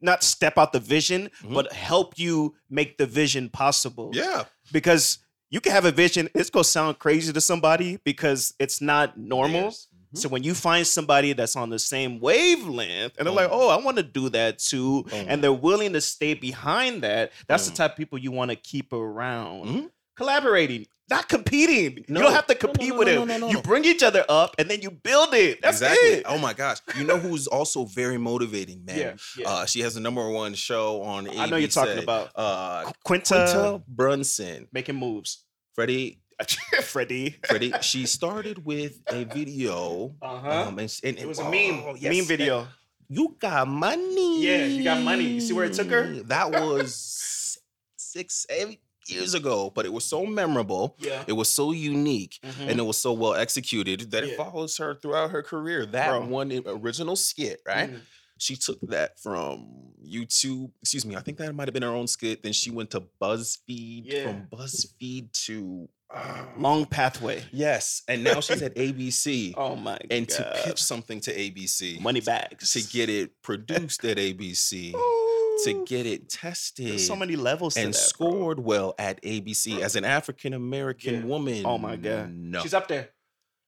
not 0.00 0.22
step 0.22 0.56
out 0.56 0.72
the 0.72 0.80
vision, 0.80 1.28
Mhm. 1.42 1.52
but 1.54 1.72
help 1.72 2.18
you 2.18 2.54
make 2.70 2.96
the 2.98 3.06
vision 3.06 3.48
possible. 3.48 4.12
Yeah. 4.14 4.44
Because 4.70 5.18
you 5.50 5.60
can 5.60 5.72
have 5.72 5.84
a 5.84 5.92
vision, 5.92 6.28
it's 6.34 6.50
gonna 6.50 6.64
sound 6.64 6.98
crazy 6.98 7.32
to 7.32 7.40
somebody 7.40 7.98
because 8.04 8.54
it's 8.58 8.80
not 8.80 9.16
normal. 9.18 9.62
Yes. 9.64 9.86
Mhm. 10.14 10.18
So 10.18 10.28
when 10.28 10.42
you 10.42 10.54
find 10.54 10.86
somebody 10.86 11.32
that's 11.34 11.54
on 11.56 11.68
the 11.70 11.78
same 11.78 12.18
wavelength 12.20 13.12
and 13.18 13.26
they're 13.26 13.34
like, 13.34 13.50
"Oh, 13.50 13.68
I 13.68 13.76
want 13.76 13.96
to 13.98 14.02
do 14.02 14.28
that 14.30 14.58
too," 14.58 15.04
Boom. 15.04 15.26
and 15.28 15.42
they're 15.44 15.52
willing 15.52 15.92
to 15.92 16.00
stay 16.00 16.34
behind 16.34 17.02
that, 17.02 17.32
that's 17.46 17.68
the 17.68 17.76
type 17.76 17.92
of 17.92 17.96
people 17.96 18.18
you 18.18 18.32
want 18.32 18.50
to 18.50 18.56
keep 18.56 18.92
around. 18.92 19.66
Mhm. 19.68 19.90
Collaborating, 20.16 20.86
not 21.10 21.28
competing. 21.28 22.04
No. 22.08 22.20
You 22.20 22.26
don't 22.26 22.34
have 22.34 22.46
to 22.48 22.54
No, 22.54 22.58
no, 22.60 22.66
compete 22.66 22.88
no, 22.90 22.98
with 22.98 23.08
no, 23.08 23.14
them. 23.20 23.28
no, 23.28 23.38
no, 23.38 23.48
You 23.50 23.62
bring 23.62 23.84
each 23.84 24.02
other 24.02 24.24
up 24.28 24.54
and 24.58 24.70
then 24.70 24.82
you 24.82 24.90
build 24.90 25.32
it. 25.34 25.60
That's 25.62 25.80
exactly. 25.80 26.08
it. 26.08 26.22
Oh 26.26 26.38
my 26.38 26.52
gosh. 26.52 26.78
You 26.96 27.04
know 27.04 27.18
who's 27.18 27.46
also 27.46 27.84
very 27.84 28.18
motivating, 28.18 28.84
man? 28.84 28.98
Yeah, 28.98 29.14
yeah. 29.36 29.48
Uh, 29.48 29.66
she 29.66 29.80
has 29.80 29.94
the 29.94 30.00
number 30.00 30.28
one 30.28 30.54
show 30.54 31.02
on 31.02 31.26
ABC. 31.26 31.38
I 31.38 31.46
know 31.46 31.56
you're 31.56 31.68
talking 31.68 32.02
about 32.02 32.30
uh, 32.34 32.90
Quinta, 33.04 33.34
Quinta 33.34 33.82
Brunson. 33.88 34.68
making 34.72 34.96
moves. 34.96 35.44
Freddie, 35.74 36.20
Freddie. 36.82 37.36
Freddie, 37.46 37.72
she 37.80 38.04
started 38.06 38.64
with 38.64 39.00
a 39.10 39.24
video. 39.24 40.14
Uh 40.20 40.38
huh. 40.40 40.62
Um, 40.68 40.78
and, 40.78 41.00
and- 41.04 41.18
it 41.18 41.26
was 41.26 41.38
a 41.38 41.42
oh, 41.44 41.50
meme, 41.50 41.96
yes, 41.98 42.02
meme 42.10 42.18
and 42.18 42.26
video. 42.28 42.66
You 43.08 43.36
got 43.40 43.66
money. 43.66 44.44
Yeah, 44.44 44.66
you 44.66 44.84
got 44.84 45.00
money. 45.02 45.24
You 45.24 45.40
see 45.40 45.54
where 45.54 45.64
it 45.64 45.72
took 45.72 45.88
her? 45.88 46.12
That 46.24 46.50
was 46.50 47.58
six, 47.96 48.44
eight 48.50 48.80
years 49.10 49.34
ago, 49.34 49.70
but 49.74 49.84
it 49.86 49.92
was 49.92 50.04
so 50.04 50.24
memorable. 50.26 50.96
Yeah. 50.98 51.24
It 51.26 51.32
was 51.34 51.48
so 51.48 51.72
unique. 51.72 52.38
Mhm. 52.44 52.68
And 52.70 52.78
it 52.80 52.84
was 52.84 52.96
so 52.96 53.12
well 53.12 53.34
executed 53.34 54.10
that 54.10 54.24
Yeah. 54.24 54.32
it 54.32 54.36
follows 54.36 54.76
her 54.78 54.94
throughout 54.94 55.30
her 55.30 55.42
career. 55.42 55.86
That 55.86 56.08
Bro. 56.10 56.26
one 56.26 56.52
original 56.66 57.16
skit, 57.16 57.60
right? 57.66 57.90
Mhm. 57.90 58.00
She 58.40 58.54
took 58.54 58.78
that 58.82 59.18
from 59.18 59.66
YouTube. 60.06 60.70
Excuse 60.80 61.04
me, 61.04 61.16
I 61.16 61.20
think 61.20 61.38
that 61.38 61.52
might 61.54 61.66
have 61.66 61.74
been 61.74 61.82
her 61.82 61.88
own 61.88 62.06
skit. 62.06 62.42
Then 62.44 62.52
she 62.52 62.70
went 62.70 62.90
to 62.92 63.02
BuzzFeed. 63.20 64.02
Yeah. 64.04 64.24
From 64.26 64.46
BuzzFeed 64.52 65.32
to 65.46 65.88
uh, 66.14 66.46
Long 66.58 66.86
pathway. 66.86 67.44
yes, 67.52 68.02
and 68.08 68.24
now 68.24 68.40
she's 68.40 68.62
at 68.62 68.74
ABC. 68.76 69.52
Oh 69.58 69.76
my 69.76 69.92
God. 69.92 70.06
and 70.10 70.26
god. 70.26 70.36
to 70.36 70.62
pitch 70.64 70.82
something 70.82 71.20
to 71.20 71.34
ABC, 71.36 72.00
money 72.00 72.20
bags 72.22 72.72
to 72.72 72.80
get 72.82 73.10
it 73.10 73.42
produced 73.42 74.02
at 74.06 74.16
ABC, 74.18 74.92
to 75.64 75.84
get 75.86 76.06
it 76.06 76.28
tested, 76.28 76.86
There's 76.88 77.06
so 77.06 77.16
many 77.16 77.36
levels 77.36 77.74
to 77.74 77.80
and 77.82 77.94
that, 77.94 78.12
bro. 78.18 78.30
scored 78.30 78.60
well 78.60 78.94
at 78.98 79.22
ABC 79.22 79.80
as 79.80 79.96
an 79.96 80.04
African 80.04 80.52
American 80.54 81.14
Yeah. 81.14 81.24
woman. 81.24 81.62
Oh 81.66 81.78
my 81.78 81.96
god. 81.96 82.32
no, 82.32 82.62
She's 82.62 82.74
up 82.74 82.88
there. 82.88 83.10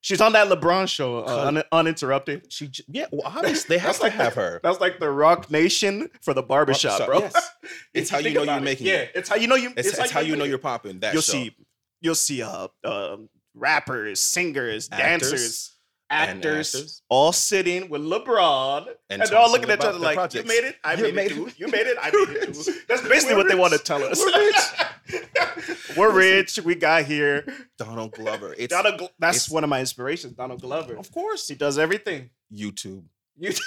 She's 0.03 0.19
on 0.19 0.31
that 0.33 0.47
LeBron 0.47 0.87
show, 0.87 1.19
uh, 1.19 1.45
un- 1.45 1.63
uninterrupted. 1.71 2.51
she 2.51 2.67
j- 2.69 2.83
yeah. 2.87 3.05
Well, 3.11 3.21
obviously 3.23 3.75
they 3.75 3.79
have 3.79 3.97
to 3.97 4.03
like 4.03 4.13
have 4.13 4.33
the- 4.33 4.41
her. 4.41 4.59
That's 4.63 4.79
like 4.79 4.99
the 4.99 5.09
Roc 5.11 5.51
Nation 5.51 6.09
for 6.23 6.33
the 6.33 6.41
barbershop, 6.41 6.97
Barbershop, 6.99 7.31
bro. 7.33 7.41
yes. 7.41 7.49
It's 7.93 8.09
how 8.09 8.17
you 8.17 8.33
know 8.33 8.41
you're 8.43 8.57
it. 8.57 8.61
making 8.63 8.87
Yeah, 8.87 8.93
it. 8.95 9.11
it's 9.13 9.29
how 9.29 9.35
you 9.35 9.45
know 9.47 9.55
you. 9.55 9.71
It's, 9.77 9.97
it's 9.97 10.09
how 10.11 10.21
you 10.21 10.35
know 10.35 10.43
you're 10.45 10.57
popping. 10.57 11.01
That 11.01 11.13
You'll 11.13 11.21
show. 11.21 11.33
see. 11.33 11.55
You'll 12.01 12.15
see. 12.15 12.41
Uh, 12.41 12.67
um, 12.83 13.29
rappers, 13.53 14.19
singers, 14.19 14.89
Actors. 14.91 15.29
dancers, 15.31 15.75
actors, 16.11 16.75
actors. 16.75 17.01
all 17.09 17.31
sitting 17.31 17.89
with 17.89 18.01
LeBron, 18.01 18.87
And 19.09 19.21
and, 19.21 19.29
they're 19.31 19.37
all 19.39 19.51
looking 19.51 19.69
at 19.69 19.79
each 19.79 19.85
other 19.85 19.97
like, 19.99 20.15
projects. 20.15 20.43
"You 20.43 20.61
made 20.61 20.67
it. 20.67 20.75
I 20.83 20.95
made, 20.95 21.15
made 21.15 21.31
it 21.31 21.35
too. 21.35 21.47
it. 21.47 21.59
You 21.59 21.67
made 21.67 21.87
it. 21.87 21.97
I 22.01 22.11
made 22.13 22.37
it 22.37 22.53
too." 22.53 22.73
That's 22.87 23.01
basically 23.07 23.35
We're 23.35 23.41
what 23.43 23.47
they 23.49 23.55
want 23.55 23.73
to 23.73 23.79
tell 23.79 24.03
us. 24.03 24.19
We're 24.19 24.45
rich. 24.47 25.25
We're 25.97 26.11
rich. 26.13 26.59
We 26.59 26.75
got 26.75 27.05
here. 27.05 27.45
Donald 27.77 28.13
Glover. 28.13 28.53
It's 28.57 28.73
Donald. 28.73 28.99
Gl- 28.99 29.09
that's 29.19 29.37
it's- 29.37 29.49
one 29.49 29.63
of 29.63 29.69
my 29.69 29.79
inspirations. 29.79 30.33
Donald 30.33 30.61
Glover. 30.61 30.95
of 30.97 31.11
course 31.11 31.47
He 31.47 31.55
does 31.55 31.77
everything. 31.77 32.29
YouTube. 32.53 33.03
YouTube. 33.41 33.59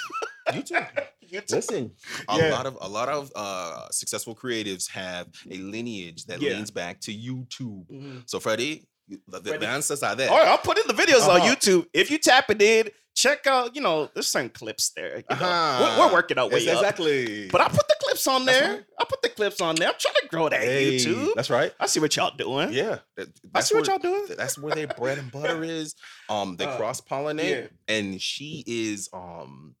YouTube. 0.49 0.87
you 1.21 1.41
Listen, 1.49 1.91
a 2.29 2.37
Yeah. 2.37 2.51
lot 2.51 2.65
of 2.65 2.77
a 2.81 2.87
lot 2.89 3.09
of 3.09 3.31
uh, 3.35 3.89
successful 3.91 4.35
creatives 4.35 4.89
have 4.91 5.27
a 5.49 5.57
lineage 5.57 6.25
that 6.25 6.41
Yeah. 6.41 6.51
leans 6.53 6.71
back 6.71 6.99
to 7.01 7.11
YouTube. 7.13 7.85
Mhm. 7.91 8.23
So 8.29 8.39
Freddie, 8.39 8.87
you- 9.07 9.19
the, 9.27 9.39
the 9.39 9.67
answers 9.67 10.01
are 10.03 10.15
there. 10.15 10.29
All 10.29 10.37
right, 10.37 10.47
I'll 10.47 10.57
put 10.57 10.77
in 10.77 10.87
the 10.87 10.93
videos 10.93 11.27
on 11.27 11.41
Uh-huh. 11.41 11.55
YouTube. 11.55 11.85
If 11.93 12.09
you 12.11 12.17
tap 12.17 12.49
it 12.49 12.61
in, 12.61 12.89
check 13.15 13.45
out. 13.47 13.75
You 13.75 13.81
know, 13.81 14.09
there's 14.13 14.27
some 14.27 14.49
clips 14.49 14.89
there. 14.95 15.23
Uh-huh. 15.29 15.95
We're, 15.99 16.07
we're 16.07 16.13
working 16.13 16.37
our 16.37 16.49
way 16.49 16.59
Yes, 16.59 16.77
up. 16.77 16.83
exactly. 16.83 17.47
But 17.49 17.61
I 17.61 17.67
put 17.69 17.87
the 17.87 17.95
clips 18.01 18.27
on 18.27 18.45
there. 18.45 18.73
right. 18.75 18.83
I 18.99 19.05
put 19.05 19.21
the 19.21 19.29
clips 19.29 19.61
on 19.61 19.75
there. 19.75 19.89
I'm 19.89 19.95
trying 19.99 20.15
to 20.21 20.27
grow 20.27 20.49
that 20.49 20.61
Hey, 20.61 20.95
YouTube. 20.97 21.33
That's 21.35 21.49
right. 21.49 21.71
I 21.79 21.85
see 21.87 21.99
what 21.99 22.15
y'all 22.15 22.35
doing. 22.35 22.71
Yeah, 22.73 22.99
that- 23.17 23.29
I 23.53 23.61
see 23.61 23.75
what 23.75 23.87
y'all 23.87 23.99
doing. 23.99 24.25
That's 24.35 24.57
where 24.57 24.73
their 24.75 24.87
bread 24.87 25.17
and 25.17 25.31
butter 25.31 25.63
is. 25.79 25.95
Um, 26.29 26.55
they 26.57 26.65
Uh, 26.65 26.77
cross 26.77 26.99
pollinate, 27.01 27.69
yeah. 27.87 27.95
and 27.95 28.21
she 28.21 28.63
is 28.67 29.09
um, 29.13 29.75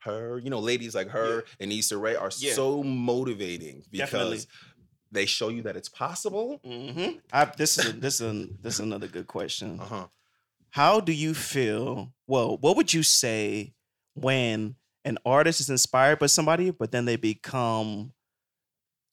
her. 0.00 0.38
You 0.38 0.50
know, 0.50 0.58
ladies 0.60 0.94
like 0.94 1.08
her 1.08 1.44
and 1.60 1.72
Issa 1.72 1.96
Rae 1.98 2.14
are 2.16 2.30
Yeah. 2.38 2.52
so 2.52 2.82
motivating 2.82 3.82
because 3.90 4.10
Definitely. 4.10 4.40
They 5.12 5.26
show 5.26 5.48
you 5.48 5.62
that 5.62 5.76
it's 5.76 5.88
possible. 5.88 6.60
Mm-hmm. 6.64 7.18
I, 7.32 7.44
this 7.56 7.78
is 7.78 7.88
a, 7.88 7.92
this 7.92 8.20
is 8.20 8.34
a, 8.34 8.48
this 8.62 8.74
is 8.74 8.80
another 8.80 9.06
good 9.06 9.26
question. 9.26 9.78
Uh 9.80 9.84
huh. 9.84 10.06
How 10.70 11.00
do 11.00 11.12
you 11.12 11.32
feel? 11.34 12.12
Well, 12.26 12.58
what 12.58 12.76
would 12.76 12.92
you 12.92 13.02
say 13.02 13.72
when 14.14 14.76
an 15.04 15.18
artist 15.24 15.60
is 15.60 15.70
inspired 15.70 16.18
by 16.18 16.26
somebody, 16.26 16.70
but 16.70 16.90
then 16.90 17.04
they 17.04 17.16
become 17.16 18.12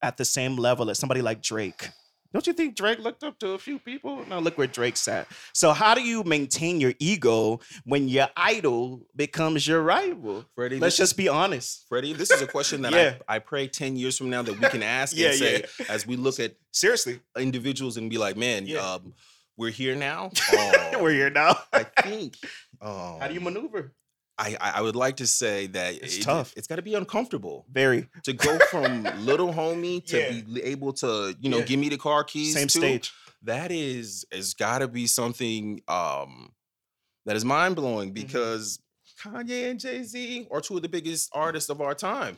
at 0.02 0.18
the 0.18 0.26
same 0.26 0.58
level 0.58 0.90
as 0.90 1.00
somebody 1.00 1.22
like 1.22 1.42
Drake? 1.42 1.90
Don't 2.34 2.48
you 2.48 2.54
think 2.54 2.76
Drake 2.76 2.98
looked 3.00 3.24
up 3.24 3.38
to 3.40 3.50
a 3.52 3.60
few 3.60 3.78
people? 3.78 4.26
Now 4.28 4.40
look 4.40 4.58
where 4.58 4.66
Drake's 4.68 5.08
at. 5.08 5.28
So 5.54 5.72
how 5.72 5.94
do 5.94 6.02
you 6.02 6.24
maintain 6.24 6.82
your 6.82 6.94
ego 7.00 7.60
when 7.86 8.10
your 8.10 8.28
idol 8.36 9.02
becomes 9.16 9.68
your 9.68 9.82
rival? 9.84 10.46
Freddie, 10.56 10.80
Let's 10.80 10.98
just 10.98 11.16
be 11.16 11.30
honest. 11.30 11.86
Freddie, 11.88 12.14
this 12.14 12.32
is 12.32 12.42
a 12.42 12.48
question 12.48 12.82
that 12.82 12.94
Yeah. 12.94 13.16
I, 13.28 13.36
I 13.36 13.40
pray 13.40 13.68
ten 13.68 13.96
years 13.96 14.18
from 14.18 14.30
now 14.32 14.42
that 14.42 14.60
we 14.60 14.68
can 14.70 14.82
ask 15.00 15.16
Yeah, 15.16 15.30
and 15.30 15.38
say 15.38 15.64
yeah. 15.80 15.86
as 15.90 16.08
we 16.08 16.16
look 16.16 16.40
at 16.40 16.56
Seriously, 16.72 17.20
individuals 17.38 17.98
and 17.98 18.10
be 18.10 18.18
like, 18.18 18.36
man, 18.36 18.68
um, 18.78 19.14
we're 19.56 19.70
here 19.70 19.96
now. 19.96 20.32
Oh, 20.52 20.98
we're 21.04 21.12
here 21.12 21.30
now. 21.30 21.56
I 21.72 21.84
think. 21.84 22.36
Um, 22.82 23.20
How 23.20 23.28
do 23.28 23.34
you 23.36 23.40
maneuver? 23.42 23.94
I, 24.38 24.58
I 24.60 24.72
I 24.78 24.82
would 24.82 24.96
like 24.96 25.18
to 25.18 25.28
say 25.28 25.68
that 25.68 25.96
It's 25.96 26.18
it- 26.18 26.24
tough. 26.24 26.54
It's 26.58 26.68
got 26.68 26.78
to 26.78 26.82
be 26.82 26.96
uncomfortable 26.96 27.66
Very 27.72 28.08
to 28.24 28.34
go 28.34 28.58
from 28.72 29.04
little 29.26 29.54
homie 29.54 30.04
to 30.08 30.18
Yeah. 30.18 30.42
be 30.42 30.64
able 30.64 30.94
to 30.94 31.36
you 31.40 31.50
know 31.50 31.60
Yeah. 31.60 31.66
give 31.66 31.80
me 31.80 31.90
the 31.90 31.98
car 31.98 32.24
keys. 32.24 32.54
same 32.54 32.70
stage. 32.70 33.12
That 33.44 33.72
is 33.72 34.26
has 34.32 34.54
got 34.54 34.80
to 34.80 34.88
be 34.88 35.06
something 35.08 35.82
um 35.88 36.52
that 37.26 37.36
is 37.36 37.46
mind 37.46 37.76
blowing 37.76 38.10
Mm-hmm. 38.10 38.24
because 38.28 38.80
Kanye 39.22 39.70
and 39.70 39.80
Jay 39.80 40.04
Z 40.04 40.48
are 40.52 40.60
two 40.62 40.76
of 40.78 40.82
the 40.82 40.90
biggest 40.90 41.30
artists 41.34 41.70
of 41.70 41.80
our 41.82 41.94
time. 41.94 42.38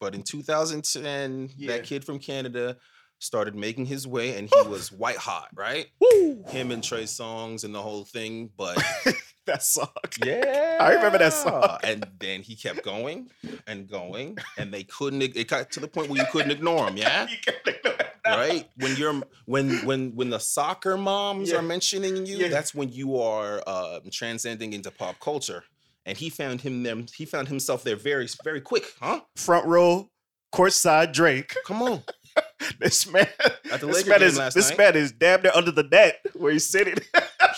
But 0.00 0.14
in 0.14 0.22
2010, 0.22 1.50
Yeah. 1.56 1.68
that 1.68 1.84
kid 1.84 2.04
from 2.04 2.18
Canada 2.18 2.76
started 3.20 3.54
making 3.54 3.86
his 3.86 4.06
way, 4.06 4.36
and 4.36 4.50
he 4.52 4.68
was 4.68 4.92
white 4.92 5.16
hot, 5.16 5.48
right? 5.54 5.86
Woo! 6.00 6.44
Him 6.48 6.70
and 6.72 6.82
Trey 6.84 7.04
Songz 7.04 7.64
and 7.64 7.74
the 7.74 7.80
whole 7.80 8.04
thing, 8.04 8.50
but 8.56 8.76
That 9.46 9.62
song. 9.62 9.88
yeah, 10.24 10.78
I 10.80 10.94
remember 10.94 11.18
that 11.18 11.34
song. 11.34 11.78
And 11.82 12.06
then 12.18 12.40
he 12.40 12.56
kept 12.56 12.82
going 12.82 13.30
and 13.66 13.86
going, 13.86 14.38
and 14.56 14.72
they 14.72 14.84
couldn't. 14.84 15.20
It 15.20 15.48
got 15.48 15.70
to 15.72 15.80
the 15.80 15.88
point 15.88 16.08
where 16.08 16.18
you 16.18 16.26
couldn't 16.32 16.50
ignore 16.50 16.88
him. 16.88 16.96
Yeah, 16.96 17.26
You 17.30 17.36
can't 17.44 17.58
ignore 17.66 17.92
it 17.94 18.10
right. 18.26 18.68
When 18.76 18.96
you're 18.96 19.20
when 19.44 19.84
when 19.84 20.14
when 20.16 20.30
the 20.30 20.38
soccer 20.40 20.96
moms 20.96 21.50
Yeah. 21.50 21.58
are 21.58 21.62
mentioning 21.62 22.24
you, 22.24 22.38
Yeah. 22.38 22.48
that's 22.48 22.74
when 22.74 22.90
you 22.90 23.20
are 23.20 23.62
uh, 23.66 24.00
transcending 24.10 24.72
into 24.72 24.90
pop 24.90 25.20
culture. 25.20 25.64
And 26.06 26.16
he 26.16 26.30
found 26.30 26.62
him 26.62 26.82
them. 26.82 27.04
He 27.14 27.26
found 27.26 27.48
himself 27.48 27.84
there 27.84 27.96
very 27.96 28.28
very 28.44 28.62
quick. 28.62 28.86
Huh? 29.00 29.20
Front 29.36 29.66
row, 29.66 30.08
courtside 30.54 31.12
Drake. 31.12 31.54
Come 31.66 31.82
on. 31.82 32.02
this 32.80 33.06
man, 33.10 33.28
At 33.70 33.80
the 33.80 33.86
this 33.86 33.96
Laker 33.96 34.10
man 34.10 34.22
is 34.22 34.38
last 34.38 34.54
this 34.54 34.70
night. 34.70 34.78
man 34.78 34.96
is 34.96 35.12
damn 35.12 35.42
near 35.42 35.52
under 35.54 35.70
the 35.70 35.82
net 35.84 36.18
where 36.34 36.52
he's 36.52 36.66
sitting. 36.68 36.96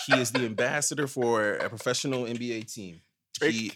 He 0.07 0.19
is 0.19 0.31
the 0.31 0.45
ambassador 0.45 1.05
for 1.07 1.53
a 1.55 1.69
professional 1.69 2.23
NBA 2.23 2.73
team. 2.73 3.01
Drake. 3.39 3.53
He 3.53 3.71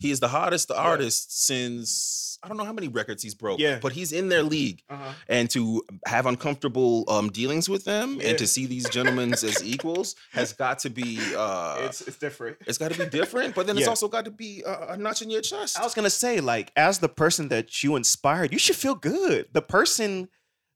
he 0.00 0.10
is 0.10 0.20
the 0.20 0.28
hottest 0.28 0.70
artist 0.70 1.44
since 1.46 2.38
I 2.42 2.48
don't 2.48 2.58
know 2.58 2.64
how 2.64 2.74
many 2.74 2.88
records 2.88 3.22
he's 3.22 3.34
broke. 3.34 3.58
Yeah. 3.58 3.78
but 3.80 3.92
he's 3.92 4.12
in 4.12 4.28
their 4.28 4.42
league, 4.42 4.82
Uh-huh. 4.90 5.12
and 5.28 5.48
to 5.50 5.82
have 6.06 6.26
uncomfortable 6.26 7.04
um, 7.08 7.30
dealings 7.30 7.70
with 7.70 7.84
them 7.84 8.18
Yeah. 8.20 8.28
and 8.30 8.38
to 8.38 8.46
see 8.46 8.66
these 8.66 8.86
gentlemen 8.90 9.32
as 9.32 9.64
equals 9.74 10.14
has 10.32 10.52
got 10.52 10.80
to 10.80 10.90
be 10.90 11.18
uh, 11.34 11.78
It's 11.86 12.02
it's 12.02 12.18
different. 12.18 12.58
it's 12.66 12.76
got 12.76 12.92
to 12.92 12.98
be 12.98 13.06
different. 13.06 13.54
But 13.54 13.66
then 13.66 13.78
it's 13.78 13.88
also 13.88 14.08
got 14.08 14.24
to 14.26 14.30
be 14.30 14.62
a, 14.66 14.92
a 14.92 14.96
notch 14.98 15.22
in 15.22 15.30
your 15.30 15.40
chest. 15.42 15.78
I 15.78 15.82
was 15.84 15.94
gonna 15.94 16.10
say, 16.10 16.40
like, 16.40 16.70
as 16.76 16.98
the 16.98 17.08
person 17.08 17.48
that 17.48 17.82
you 17.82 17.96
inspired, 17.96 18.52
you 18.52 18.58
should 18.58 18.76
feel 18.76 18.94
good. 18.96 19.46
The 19.52 19.62
person, 19.62 20.28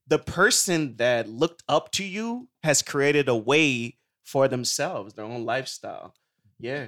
the 0.07 0.17
person 0.19 0.95
that 0.97 1.29
looked 1.29 1.61
up 1.69 1.91
to 1.93 2.03
you 2.03 2.47
has 2.63 2.81
created 2.81 3.29
a 3.29 3.35
way 3.35 3.97
for 4.31 4.47
themselves, 4.47 5.13
their 5.15 5.25
own 5.25 5.43
lifestyle. 5.45 6.13
Yeah. 6.59 6.87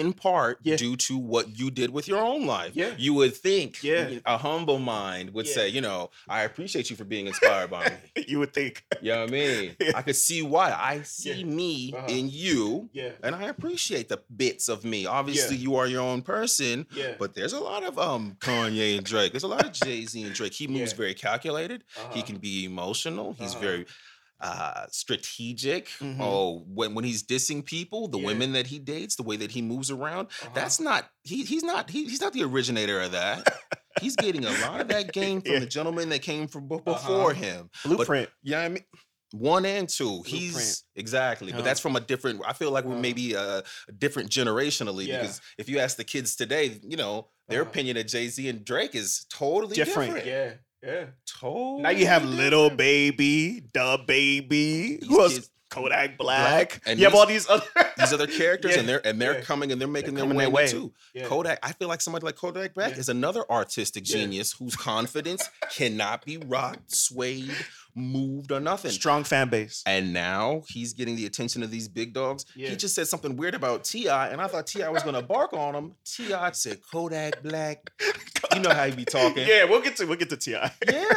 in 0.00 0.12
part 0.12 0.60
Yeah. 0.62 0.76
due 0.76 0.94
to 1.08 1.18
what 1.18 1.58
you 1.58 1.68
did 1.68 1.90
with 1.90 2.06
your 2.06 2.20
own 2.20 2.46
life. 2.46 2.72
Yeah. 2.76 2.94
You 2.96 3.12
would 3.14 3.34
think 3.36 3.82
Yeah. 3.82 4.20
a 4.24 4.38
humble 4.38 4.78
mind 4.78 5.30
would 5.34 5.48
Yeah. 5.48 5.54
say, 5.56 5.68
you 5.68 5.80
know, 5.80 6.10
I 6.28 6.42
appreciate 6.42 6.90
you 6.90 6.94
for 7.00 7.02
being 7.04 7.26
inspired 7.26 7.70
by 7.72 7.84
me. 7.88 8.22
you 8.28 8.38
would 8.38 8.52
think. 8.54 8.84
You 9.02 9.10
know 9.10 9.20
what 9.22 9.30
I 9.30 9.32
mean? 9.32 9.76
Yeah. 9.80 9.90
I 9.96 10.02
could 10.02 10.14
see 10.14 10.42
why. 10.42 10.68
I 10.92 11.02
see 11.02 11.42
me 11.42 11.92
Uh-huh. 11.92 12.06
in 12.08 12.30
you, 12.30 12.88
Yeah. 12.92 13.10
and 13.24 13.34
I 13.34 13.44
appreciate 13.54 14.08
the 14.08 14.20
bits 14.44 14.68
of 14.68 14.84
me. 14.84 15.06
Obviously, 15.06 15.56
you 15.56 15.74
are 15.74 15.88
your 15.88 16.02
own 16.02 16.22
person, 16.22 16.86
Yeah. 16.94 17.16
but 17.18 17.34
there's 17.34 17.52
a 17.52 17.58
lot 17.70 17.82
of 17.82 17.98
um 17.98 18.36
Kanye 18.38 18.96
and 18.96 19.04
Drake. 19.04 19.32
There's 19.32 19.48
a 19.50 19.54
lot 19.56 19.64
of 19.66 19.72
Jay 19.72 20.06
Z 20.06 20.22
and 20.22 20.32
Drake. 20.38 20.54
He 20.54 20.68
moves 20.68 20.92
very 20.92 21.14
calculated. 21.14 21.82
He 21.96 22.00
Uh-huh. 22.20 22.22
can 22.28 22.36
be 22.36 22.64
emotional. 22.64 23.32
He's 23.40 23.54
Uh-huh. 23.56 23.60
very 23.68 23.86
uh 24.40 24.86
strategic. 24.90 25.88
Mhm. 26.00 26.18
Oh, 26.20 26.64
when 26.66 26.94
when 26.94 27.04
he's 27.04 27.22
dissing 27.22 27.64
people, 27.64 28.08
the 28.08 28.18
Yeah. 28.18 28.26
women 28.26 28.52
that 28.52 28.66
he 28.66 28.78
dates, 28.78 29.16
the 29.16 29.22
way 29.22 29.36
that 29.36 29.50
he 29.50 29.62
moves 29.62 29.90
around, 29.90 30.26
Uh-huh. 30.42 30.50
that's 30.54 30.80
not 30.80 31.10
he 31.24 31.44
he's 31.44 31.62
not 31.62 31.90
he, 31.90 32.04
he's 32.04 32.20
not 32.20 32.32
the 32.32 32.42
originator 32.44 33.00
of 33.00 33.12
that. 33.12 33.46
he's 34.00 34.16
getting 34.24 34.44
a 34.44 34.50
lot 34.62 34.80
of 34.80 34.88
that 34.88 35.12
game 35.12 35.40
from 35.42 35.52
Yeah. 35.54 35.58
the 35.60 35.66
gentleman 35.66 36.08
that 36.10 36.22
came 36.22 36.46
from 36.48 36.68
be- 36.68 36.76
Uh-huh. 36.76 36.92
before 36.94 37.34
him. 37.34 37.70
blueprint. 37.84 38.30
Yeah, 38.42 38.60
I 38.60 38.68
mean, 38.68 38.84
one 39.32 39.64
and 39.64 39.88
two. 39.88 40.22
He's 40.26 40.52
Blueprint. 40.52 40.82
exactly, 40.96 41.52
but 41.52 41.62
that's 41.64 41.78
from 41.80 41.94
a 41.96 42.00
different. 42.00 42.40
I 42.46 42.52
feel 42.52 42.70
like 42.72 42.84
we're 42.84 42.92
Uh-huh. 42.92 43.00
maybe 43.00 43.36
uh, 43.36 43.62
different 43.98 44.30
generationally 44.30 45.06
Yeah. 45.06 45.20
because 45.20 45.40
if 45.58 45.68
you 45.68 45.78
ask 45.78 45.96
the 45.96 46.04
kids 46.04 46.34
today, 46.34 46.80
you 46.82 46.96
know, 46.96 47.28
their 47.48 47.62
Uh-huh. 47.62 47.70
opinion 47.70 47.96
of 47.96 48.06
Jay 48.06 48.28
Z 48.28 48.48
and 48.48 48.64
Drake 48.64 48.94
is 48.94 49.26
totally 49.30 49.74
different. 49.76 50.14
different. 50.14 50.26
Yeah. 50.26 50.54
Yeah. 50.84 51.06
Totally. 51.40 51.82
Now 51.82 51.90
you 51.90 52.06
have 52.06 52.24
little 52.24 52.70
baby, 52.70 53.62
the 53.74 53.98
baby, 54.06 54.98
These 55.00 55.08
who 55.08 55.20
else? 55.22 55.34
kids- 55.34 55.50
Kodak 55.68 56.18
Black. 56.18 56.18
Black, 56.18 56.82
and 56.84 56.98
you 56.98 57.04
have 57.04 57.14
all 57.14 57.26
these 57.26 57.48
other 57.48 57.64
These 57.96 58.12
other 58.12 58.26
characters, 58.26 58.72
Yeah, 58.72 58.80
and 58.80 58.88
they're 58.88 59.06
and 59.06 59.20
they're 59.22 59.34
yeah. 59.34 59.40
coming 59.42 59.70
and 59.70 59.80
they're 59.80 59.86
making 59.86 60.14
their 60.14 60.24
coming 60.24 60.36
way, 60.36 60.44
their 60.46 60.50
way. 60.50 60.66
too. 60.66 60.92
Yeah. 61.14 61.26
Kodak, 61.26 61.60
I 61.62 61.70
feel 61.74 61.86
like 61.86 62.00
somebody 62.00 62.24
like 62.26 62.34
Kodak 62.34 62.74
Black 62.74 62.94
Yeah. 62.94 62.98
is 62.98 63.08
another 63.08 63.44
artistic 63.48 64.08
Yeah. 64.08 64.16
genius 64.16 64.50
whose 64.52 64.74
confidence 64.74 65.48
cannot 65.70 66.24
be 66.24 66.38
rocked, 66.38 66.92
swayed, 66.92 67.54
moved, 67.94 68.52
or 68.52 68.60
nothing. 68.60 68.90
strong 68.90 69.24
fan 69.24 69.48
base. 69.48 69.82
And 69.86 70.12
now 70.12 70.62
he's 70.68 70.92
getting 70.92 71.16
the 71.16 71.26
attention 71.26 71.62
of 71.62 71.70
these 71.70 71.88
big 71.88 72.12
dogs. 72.12 72.44
Yeah. 72.54 72.70
He 72.70 72.76
just 72.76 72.94
said 72.94 73.08
something 73.08 73.36
weird 73.36 73.54
about 73.54 73.84
T.I., 73.84 74.28
and 74.28 74.40
I 74.40 74.46
thought 74.46 74.66
T.I. 74.66 74.88
was 74.88 75.02
gonna 75.02 75.22
bark 75.22 75.52
on 75.52 75.74
him. 75.74 75.94
T.I. 76.04 76.50
said 76.52 76.80
Kodak 76.90 77.42
Black. 77.42 77.90
You 78.54 78.60
know 78.60 78.70
how 78.70 78.86
he 78.86 78.92
be 78.96 79.04
talking. 79.04 79.46
Yeah, 79.46 79.64
we'll 79.64 79.80
get 79.82 79.96
to 79.96 80.06
we'll 80.06 80.16
get 80.18 80.30
to 80.30 80.36
Ti. 80.36 80.50
Yeah, 80.52 80.70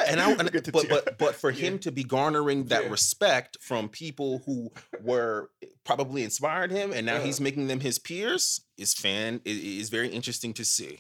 and 0.07 0.19
I 0.19 0.29
and, 0.31 0.38
We'll 0.43 0.49
get 0.49 0.65
to 0.65 0.71
but 0.71 0.83
T.I. 0.83 0.93
but 1.05 1.17
but 1.17 1.36
for 1.36 1.49
Yeah. 1.51 1.62
him 1.69 1.79
to 1.79 1.91
be 1.91 2.03
garnering 2.03 2.65
that 2.65 2.83
Yeah. 2.86 2.89
respect 2.89 3.57
from 3.62 3.89
people 3.89 4.41
who 4.45 4.71
were 5.01 5.49
probably 5.83 6.23
inspired 6.23 6.71
him, 6.71 6.91
and 6.93 7.05
now 7.05 7.15
Yeah. 7.17 7.23
he's 7.23 7.39
making 7.41 7.67
them 7.67 7.79
his 7.79 7.97
peers 7.99 8.62
is 8.77 8.93
fan 8.93 9.41
i- 9.45 9.49
i- 9.49 9.53
is 9.53 9.89
very 9.89 10.09
interesting 10.09 10.53
to 10.53 10.63
see. 10.65 10.99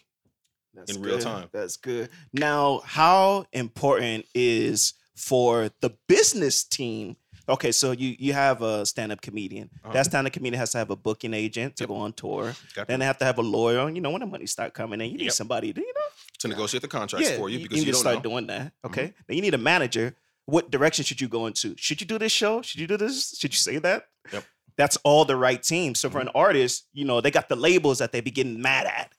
That's 0.73 0.95
in 0.95 1.03
real 1.03 1.19
time. 1.19 1.49
That's 1.53 1.77
good. 1.77 2.09
Now, 2.33 2.81
how 2.83 3.45
important 3.53 4.25
is 4.33 4.93
for 5.15 5.69
the 5.81 5.91
business 6.07 6.63
team? 6.63 7.15
Okay, 7.49 7.71
so 7.73 7.91
you 7.91 8.15
you 8.19 8.31
have 8.33 8.61
a 8.61 8.85
stand-up 8.85 9.21
comedian. 9.21 9.69
Uh-huh. 9.83 9.93
That 9.93 10.05
stand-up 10.05 10.31
comedian 10.33 10.59
has 10.59 10.71
to 10.71 10.77
have 10.77 10.89
a 10.89 10.95
booking 10.95 11.33
agent 11.33 11.75
to 11.77 11.83
Yep. 11.83 11.89
go 11.89 11.95
on 11.95 12.13
tour. 12.13 12.55
Got 12.73 12.87
Then 12.87 12.99
they 13.01 13.05
have 13.05 13.17
to 13.17 13.25
have 13.25 13.37
a 13.37 13.41
lawyer. 13.41 13.89
You 13.89 13.99
know, 13.99 14.11
when 14.11 14.21
the 14.21 14.25
money 14.27 14.45
start 14.47 14.73
coming 14.73 15.01
in, 15.01 15.11
you 15.11 15.17
need 15.17 15.25
Yep. 15.25 15.33
somebody 15.33 15.73
to, 15.73 15.81
you 15.81 15.93
know, 15.93 16.01
to 16.39 16.47
negotiate 16.47 16.81
the 16.81 16.87
contracts 16.87 17.31
for 17.31 17.49
you 17.49 17.59
because 17.59 17.79
you, 17.79 17.85
to 17.85 17.91
don't 17.91 17.99
start 17.99 18.13
know. 18.15 18.19
Mm-hmm. 18.19 18.29
doing 18.29 18.47
that. 18.47 18.71
Okay, 18.85 19.13
then 19.27 19.35
you 19.35 19.41
need 19.41 19.53
a 19.53 19.57
manager. 19.57 20.15
What 20.45 20.71
direction 20.71 21.03
should 21.05 21.19
you 21.21 21.27
go 21.27 21.45
into? 21.47 21.75
Should 21.77 21.99
you 22.01 22.07
do 22.07 22.17
this 22.17 22.31
show? 22.31 22.61
Should 22.61 22.79
you 22.79 22.87
do 22.87 22.95
this? 22.97 23.37
Should 23.37 23.53
you 23.53 23.57
say 23.57 23.77
that? 23.79 24.07
Yep. 24.31 24.43
That's 24.77 24.97
all 25.03 25.23
the 25.25 25.35
right 25.35 25.61
team. 25.61 25.95
So 25.95 26.09
for 26.09 26.19
Mm-hmm. 26.19 26.27
an 26.29 26.33
artist, 26.35 26.87
you 26.93 27.05
know, 27.05 27.19
they 27.21 27.29
got 27.31 27.47
the 27.49 27.55
labels 27.57 27.99
that 27.99 28.11
they 28.13 28.21
be 28.21 28.31
getting 28.31 28.61
mad 28.61 28.85
at. 28.87 29.11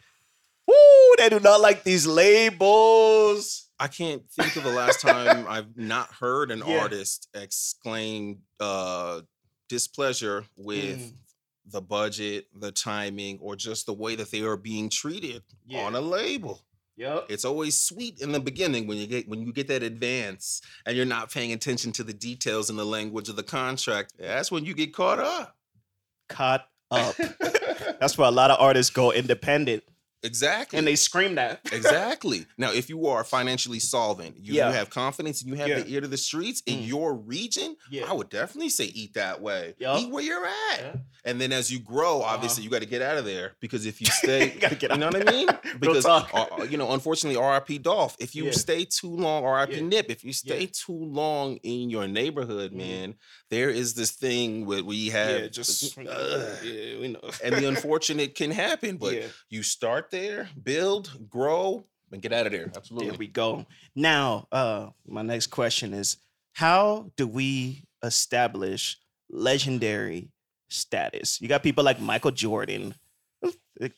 Woo! 0.67 0.75
They 1.19 1.29
do 1.29 1.41
not 1.41 1.61
like 1.61 1.85
these 1.85 2.07
labels. 2.07 3.64
I 3.79 3.89
can't 3.89 4.23
think 4.31 4.55
of 4.57 4.63
the 4.63 4.71
last 4.71 5.01
time 5.01 5.47
I've 5.49 5.77
not 5.77 6.09
heard 6.13 6.51
an 6.51 6.63
Yeah. 6.67 6.79
artist 6.81 7.29
exclaim 7.35 8.43
uh, 8.61 9.23
displeasure 9.69 10.45
with 10.57 10.99
Mm. 11.01 11.15
the 11.67 11.81
budget, 11.83 12.47
the 12.55 12.71
timing, 12.73 13.39
or 13.41 13.57
just 13.57 13.87
the 13.87 13.93
way 13.95 14.15
that 14.17 14.31
they 14.31 14.43
are 14.43 14.57
being 14.57 14.89
treated 14.91 15.43
Yeah. 15.67 15.85
on 15.85 15.95
a 15.95 16.01
label. 16.01 16.63
Yep. 16.97 17.27
It's 17.29 17.45
always 17.45 17.81
sweet 17.81 18.21
in 18.21 18.31
the 18.31 18.39
beginning 18.39 18.87
when 18.87 18.99
you 18.99 19.09
get 19.09 19.29
when 19.29 19.43
you 19.43 19.53
get 19.53 19.67
that 19.69 19.83
advance 19.83 20.61
and 20.87 20.97
you're 20.97 21.05
not 21.05 21.33
paying 21.33 21.53
attention 21.53 21.91
to 21.93 22.05
the 22.05 22.13
details 22.13 22.71
and 22.71 22.79
the 22.79 22.85
language 22.87 23.29
of 23.29 23.35
the 23.35 23.43
contract. 23.43 24.13
That's 24.19 24.53
when 24.53 24.65
you 24.65 24.75
get 24.75 24.95
caught 24.95 25.19
up. 25.19 25.57
Caught 26.29 26.69
up. 26.93 27.17
That's 28.01 28.17
where 28.17 28.29
a 28.29 28.31
lot 28.31 28.53
of 28.53 28.61
artists 28.61 28.91
go 28.93 29.11
independent, 29.11 29.83
exactly. 30.25 30.79
and 30.79 30.87
they 30.87 30.97
scream 30.97 31.35
that. 31.37 31.61
exactly. 31.73 32.47
Now, 32.59 32.73
if 32.73 32.89
you 32.89 33.07
are 33.07 33.23
financially 33.25 33.79
solvent, 33.79 34.37
you, 34.39 34.55
Yeah. 34.55 34.69
you 34.69 34.75
have 34.75 34.91
confidence, 34.91 35.41
and 35.43 35.51
you 35.51 35.57
have 35.57 35.69
Yeah. 35.69 35.81
the 35.81 35.89
ear 35.93 36.01
to 36.01 36.09
the 36.09 36.17
streets 36.17 36.63
in 36.67 36.79
Mm. 36.81 36.89
your 36.89 37.15
region, 37.15 37.77
Yeah. 37.91 38.11
I 38.11 38.13
would 38.13 38.31
definitely 38.31 38.71
say 38.71 38.87
eat 38.87 39.15
that 39.15 39.41
way. 39.41 39.75
Yup. 39.79 40.01
Eat 40.01 40.11
where 40.11 40.25
you're 40.25 40.47
at. 40.73 40.99
And 41.25 41.41
then 41.41 41.53
as 41.53 41.71
you 41.71 41.79
grow, 41.79 42.23
obviously 42.23 42.61
Uh-huh. 42.61 42.65
you 42.65 42.71
got 42.71 42.81
to 42.81 42.87
get 42.87 43.01
out 43.03 43.17
of 43.19 43.25
there 43.25 43.53
because 43.61 43.87
if 43.87 44.01
you 44.01 44.07
stay, 44.23 44.53
you 44.55 44.61
gotta 44.61 44.75
get 44.75 44.91
you 44.91 44.97
know 44.99 45.07
what 45.09 45.29
I 45.29 45.31
mean? 45.33 45.49
Because 45.81 46.07
uh, 46.07 46.25
uh, 46.33 46.63
you 46.71 46.77
know, 46.77 46.93
unfortunately, 46.93 47.37
R.I.P. 47.41 47.79
Dolph. 47.79 48.17
If 48.21 48.35
you 48.35 48.53
stay 48.53 48.85
too 48.85 49.09
long, 49.09 49.45
R.I.P. 49.45 49.81
Nip. 49.83 50.07
If 50.11 50.23
you 50.25 50.33
stay 50.33 50.67
too 50.67 50.93
long 50.93 51.57
in 51.63 51.91
your 51.91 52.07
neighborhood, 52.07 52.73
Mhm. 52.73 52.77
man, 52.77 53.15
there 53.51 53.71
is 53.71 53.95
this 53.95 54.13
thing 54.13 54.67
where 54.67 54.85
we 54.85 55.09
have, 55.09 55.41
yeah, 55.41 55.47
just 55.49 55.97
yeah, 55.97 56.99
we 57.01 57.09
know. 57.09 57.21
and 57.43 57.55
the 57.57 57.67
unfortunate 57.69 58.35
can 58.35 58.51
happen. 58.51 58.97
But 58.99 59.15
you 59.49 59.63
start 59.63 60.11
there, 60.15 60.49
build, 60.63 61.11
grow, 61.29 61.85
and 62.13 62.23
get 62.23 62.33
out 62.33 62.47
of 62.47 62.53
there. 62.53 62.71
Absolutely. 62.75 63.09
There 63.11 63.19
we 63.19 63.27
go. 63.27 63.67
Now, 63.97 64.47
uh, 64.53 64.91
my 65.07 65.23
next 65.23 65.49
question 65.49 65.93
is: 65.93 66.17
How 66.53 67.11
do 67.17 67.27
we 67.27 67.85
establish 68.03 68.99
legendary 69.29 70.31
status? 70.69 71.41
You 71.41 71.49
got 71.49 71.63
people 71.63 71.85
like 71.85 72.01
Michael 72.01 72.31
Jordan. 72.31 72.95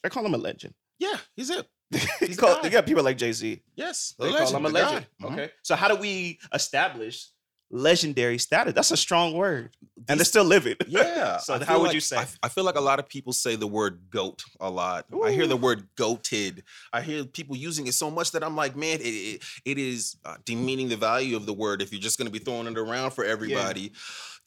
I 0.04 0.08
call 0.08 0.24
him 0.24 0.34
a 0.34 0.38
legend. 0.38 0.74
Yeah, 0.98 1.18
he's 1.36 1.50
it. 1.50 1.68
you, 1.90 2.00
He's 2.18 2.36
call, 2.36 2.58
you 2.64 2.70
got 2.70 2.86
people 2.86 3.04
like 3.04 3.18
Jay 3.18 3.30
Z. 3.32 3.62
Yes, 3.76 4.14
They 4.18 4.32
the 4.32 4.38
call 4.38 4.56
him 4.56 4.66
a 4.66 4.68
legend. 4.70 5.06
Mhm. 5.22 5.32
Okay. 5.32 5.50
So 5.62 5.76
how 5.76 5.86
do 5.88 5.96
we 5.96 6.40
establish 6.52 7.28
legendary 7.70 8.38
status? 8.38 8.74
That's 8.74 8.90
a 8.90 8.96
strong 8.96 9.34
word, 9.34 9.74
and 10.08 10.18
they're 10.18 10.24
still 10.24 10.44
living. 10.44 10.76
Yeah. 10.88 11.36
so 11.46 11.54
I 11.54 11.64
how 11.64 11.78
would 11.78 11.86
like- 11.86 11.94
you 11.94 12.00
say? 12.00 12.24
I 12.42 12.48
feel 12.48 12.64
like 12.64 12.76
a 12.76 12.80
lot 12.80 12.98
of 12.98 13.08
people 13.08 13.32
say 13.32 13.56
the 13.56 13.66
word 13.66 14.02
goat 14.10 14.42
a 14.60 14.70
lot. 14.70 15.06
I 15.24 15.32
hear 15.32 15.46
the 15.46 15.56
word 15.56 15.88
goated. 15.96 16.62
I 16.92 17.02
hear 17.02 17.24
people 17.24 17.56
using 17.56 17.86
it 17.86 17.94
so 17.94 18.10
much 18.10 18.32
that 18.32 18.42
I'm 18.44 18.56
like, 18.56 18.76
man, 18.76 19.00
it, 19.00 19.04
it, 19.04 19.42
it 19.64 19.78
is 19.78 20.16
uh, 20.24 20.36
demeaning 20.44 20.88
the 20.88 20.96
value 20.96 21.36
of 21.36 21.44
the 21.46 21.52
word 21.52 21.82
if 21.82 21.92
you're 21.92 22.00
just 22.00 22.18
going 22.18 22.26
to 22.26 22.32
be 22.32 22.38
throwing 22.38 22.66
it 22.66 22.78
around 22.78 23.10
for 23.12 23.24
everybody. 23.24 23.92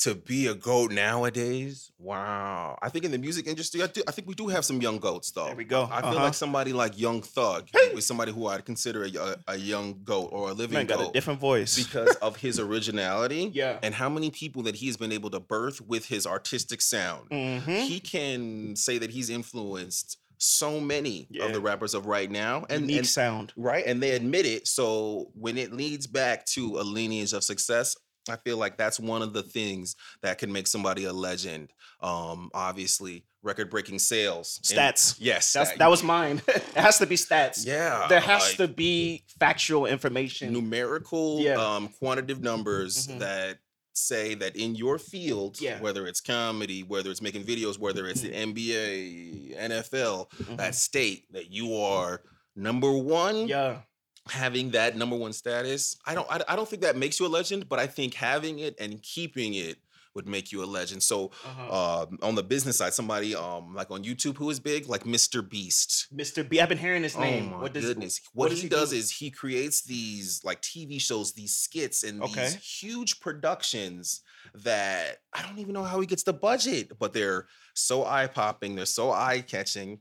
To 0.04 0.16
be 0.16 0.48
a 0.48 0.54
goat 0.54 0.94
nowadays, 0.94 1.92
wow! 2.00 2.78
I 2.82 2.88
think 2.88 3.04
in 3.04 3.12
the 3.12 3.18
music 3.18 3.48
industry, 3.48 3.84
I, 3.84 3.88
do, 3.88 4.02
I 4.08 4.12
think 4.12 4.30
we 4.30 4.34
do 4.34 4.48
have 4.48 4.64
some 4.64 4.82
young 4.82 4.98
goats, 4.98 5.32
though. 5.32 5.48
There 5.48 5.56
we 5.58 5.66
go. 5.66 5.90
I 5.92 6.00
feel 6.00 6.12
Uh-huh. 6.12 6.24
like 6.24 6.34
somebody 6.34 6.72
like 6.72 6.98
Young 6.98 7.22
Thug 7.22 7.68
is 7.94 8.06
somebody 8.06 8.32
who 8.32 8.48
I'd 8.48 8.64
consider 8.64 9.04
a, 9.04 9.36
a, 9.50 9.58
young 9.58 10.00
goat 10.06 10.30
or 10.32 10.52
a 10.52 10.54
living 10.54 10.76
Man 10.76 10.86
got 10.86 11.10
a 11.10 11.12
different 11.12 11.42
voice. 11.42 11.76
because 11.84 12.16
of 12.22 12.38
his 12.38 12.60
originality 12.60 13.52
yeah. 13.54 13.78
and 13.84 13.94
how 13.94 14.08
many 14.08 14.32
people 14.32 14.64
that 14.64 14.76
he 14.76 14.88
has 14.88 14.96
been 14.96 15.12
able 15.12 15.30
to 15.32 15.40
birth 15.42 15.82
with 15.82 16.06
his 16.06 16.26
artistic 16.26 16.82
sound. 16.82 17.30
Mhm. 17.30 17.86
He 17.86 18.00
can 18.00 18.78
say 18.78 19.00
that 19.00 19.10
he's 19.12 19.30
influenced 19.30 20.18
so 20.38 20.80
many 20.80 21.28
Yeah. 21.30 21.44
of 21.46 21.52
the 21.54 21.60
rappers 21.60 21.94
of 21.94 22.06
right 22.06 22.32
now, 22.32 22.66
and, 22.70 22.84
Unique 22.84 22.98
and 23.00 23.08
sound. 23.08 23.52
right, 23.58 23.86
and 23.86 24.02
they 24.02 24.12
admit 24.12 24.46
it. 24.46 24.66
So 24.66 25.32
when 25.34 25.58
it 25.58 25.74
leads 25.74 26.08
back 26.08 26.46
to 26.56 26.80
a 26.80 26.84
lineage 26.84 27.34
of 27.34 27.44
success, 27.44 27.98
I 28.32 28.38
feel 28.38 28.58
like 28.58 28.78
that's 28.78 29.00
one 29.00 29.22
of 29.22 29.34
the 29.34 29.44
things 29.44 29.96
that 30.22 30.38
can 30.38 30.52
make 30.52 30.68
somebody 30.68 31.06
a 31.06 31.14
legend. 31.14 31.72
Um, 32.02 32.50
obviously, 32.54 33.26
record-breaking 33.44 34.00
sales, 34.00 34.60
And- 34.70 34.80
Stats. 34.80 35.16
yes, 35.20 35.54
That's, 35.54 35.70
stat- 35.70 35.80
that 35.80 35.90
was 35.90 36.04
mine. 36.04 36.42
it 36.48 36.64
has 36.76 36.98
to 37.00 37.06
be 37.06 37.16
stats. 37.16 37.66
Yeah, 37.66 38.06
There 38.10 38.20
has 38.20 38.42
like- 38.44 38.58
to 38.58 38.68
be 38.68 39.24
factual 39.40 39.86
information. 39.86 40.52
numerical 40.54 41.40
Yeah. 41.42 41.56
um 41.56 41.88
quantitative 41.90 42.42
numbers 42.42 43.08
Mhm. 43.08 43.20
that 43.20 43.60
say 43.94 44.34
that 44.36 44.56
in 44.56 44.76
your 44.76 44.98
field 44.98 45.60
Yeah. 45.60 45.80
whether 45.82 46.08
it's 46.08 46.22
comedy 46.22 46.84
whether 46.84 47.12
it's 47.12 47.22
making 47.22 47.44
videos 47.44 47.78
whether 47.78 48.08
it's 48.08 48.22
the 48.22 48.32
nba 48.32 49.58
nfl 49.58 50.30
Mhm. 50.32 50.58
that 50.58 50.76
state 50.76 51.26
that 51.34 51.52
you 51.52 51.76
are 51.76 52.22
number 52.56 52.92
one 52.92 53.48
yeah. 53.48 53.82
Having 54.30 54.72
that 54.72 54.96
number 54.96 55.16
one 55.16 55.34
status 55.34 55.98
i 56.06 56.14
don't 56.16 56.28
I, 56.32 56.42
I 56.50 56.56
don't 56.56 56.68
think 56.68 56.82
that 56.84 56.96
makes 56.98 57.20
you 57.20 57.26
a 57.26 57.28
legend 57.30 57.68
but 57.70 57.80
i 57.80 57.88
think 57.88 58.14
having 58.14 58.60
it 58.60 58.76
and 58.80 59.02
keeping 59.02 59.54
it 59.56 59.78
would 60.16 60.28
make 60.28 60.52
you 60.52 60.64
a 60.64 60.66
legend 60.66 61.04
so 61.04 61.32
Uh-huh. 61.46 62.04
um 62.04 62.18
on 62.22 62.36
the 62.36 62.44
business 62.44 62.78
side 62.78 62.94
somebody 62.94 63.36
um 63.36 63.74
like 63.76 63.92
on 63.92 64.04
youtube 64.04 64.38
who 64.38 64.50
is 64.50 64.60
big 64.60 64.88
like 64.88 65.04
mr 65.04 65.48
beast 65.48 66.08
Mr. 66.14 66.48
B. 66.48 66.60
I've 66.60 66.70
been 66.70 66.78
hearing 66.80 67.04
his 67.04 67.18
name. 67.18 67.54
Oh 67.56 67.62
what 67.62 67.74
does 67.74 67.86
goodness! 67.86 68.20
what 68.34 68.46
What, 68.46 68.50
does 68.50 68.58
he, 68.60 68.64
he 68.64 68.70
does 68.70 68.90
do? 68.92 68.96
is 68.98 69.12
he 69.12 69.30
creates 69.30 69.84
these 69.84 70.42
like 70.44 70.62
TV 70.62 71.00
shows, 71.00 71.34
these 71.34 71.56
skits, 71.56 72.04
and 72.04 72.22
Okay. 72.24 72.42
these 72.42 72.56
huge 72.56 73.20
productions 73.20 74.22
that 74.56 75.18
I 75.32 75.44
don't 75.44 75.60
even 75.60 75.74
know 75.74 75.84
how 75.84 76.00
he 76.00 76.08
gets 76.08 76.24
the 76.24 76.34
budget, 76.34 76.98
but 76.98 77.14
they're 77.14 77.48
so 77.76 78.04
eye 78.06 78.28
popping, 78.28 78.76
they're 78.76 78.86
so 78.88 79.12
eye 79.12 79.42
catching, 79.48 80.00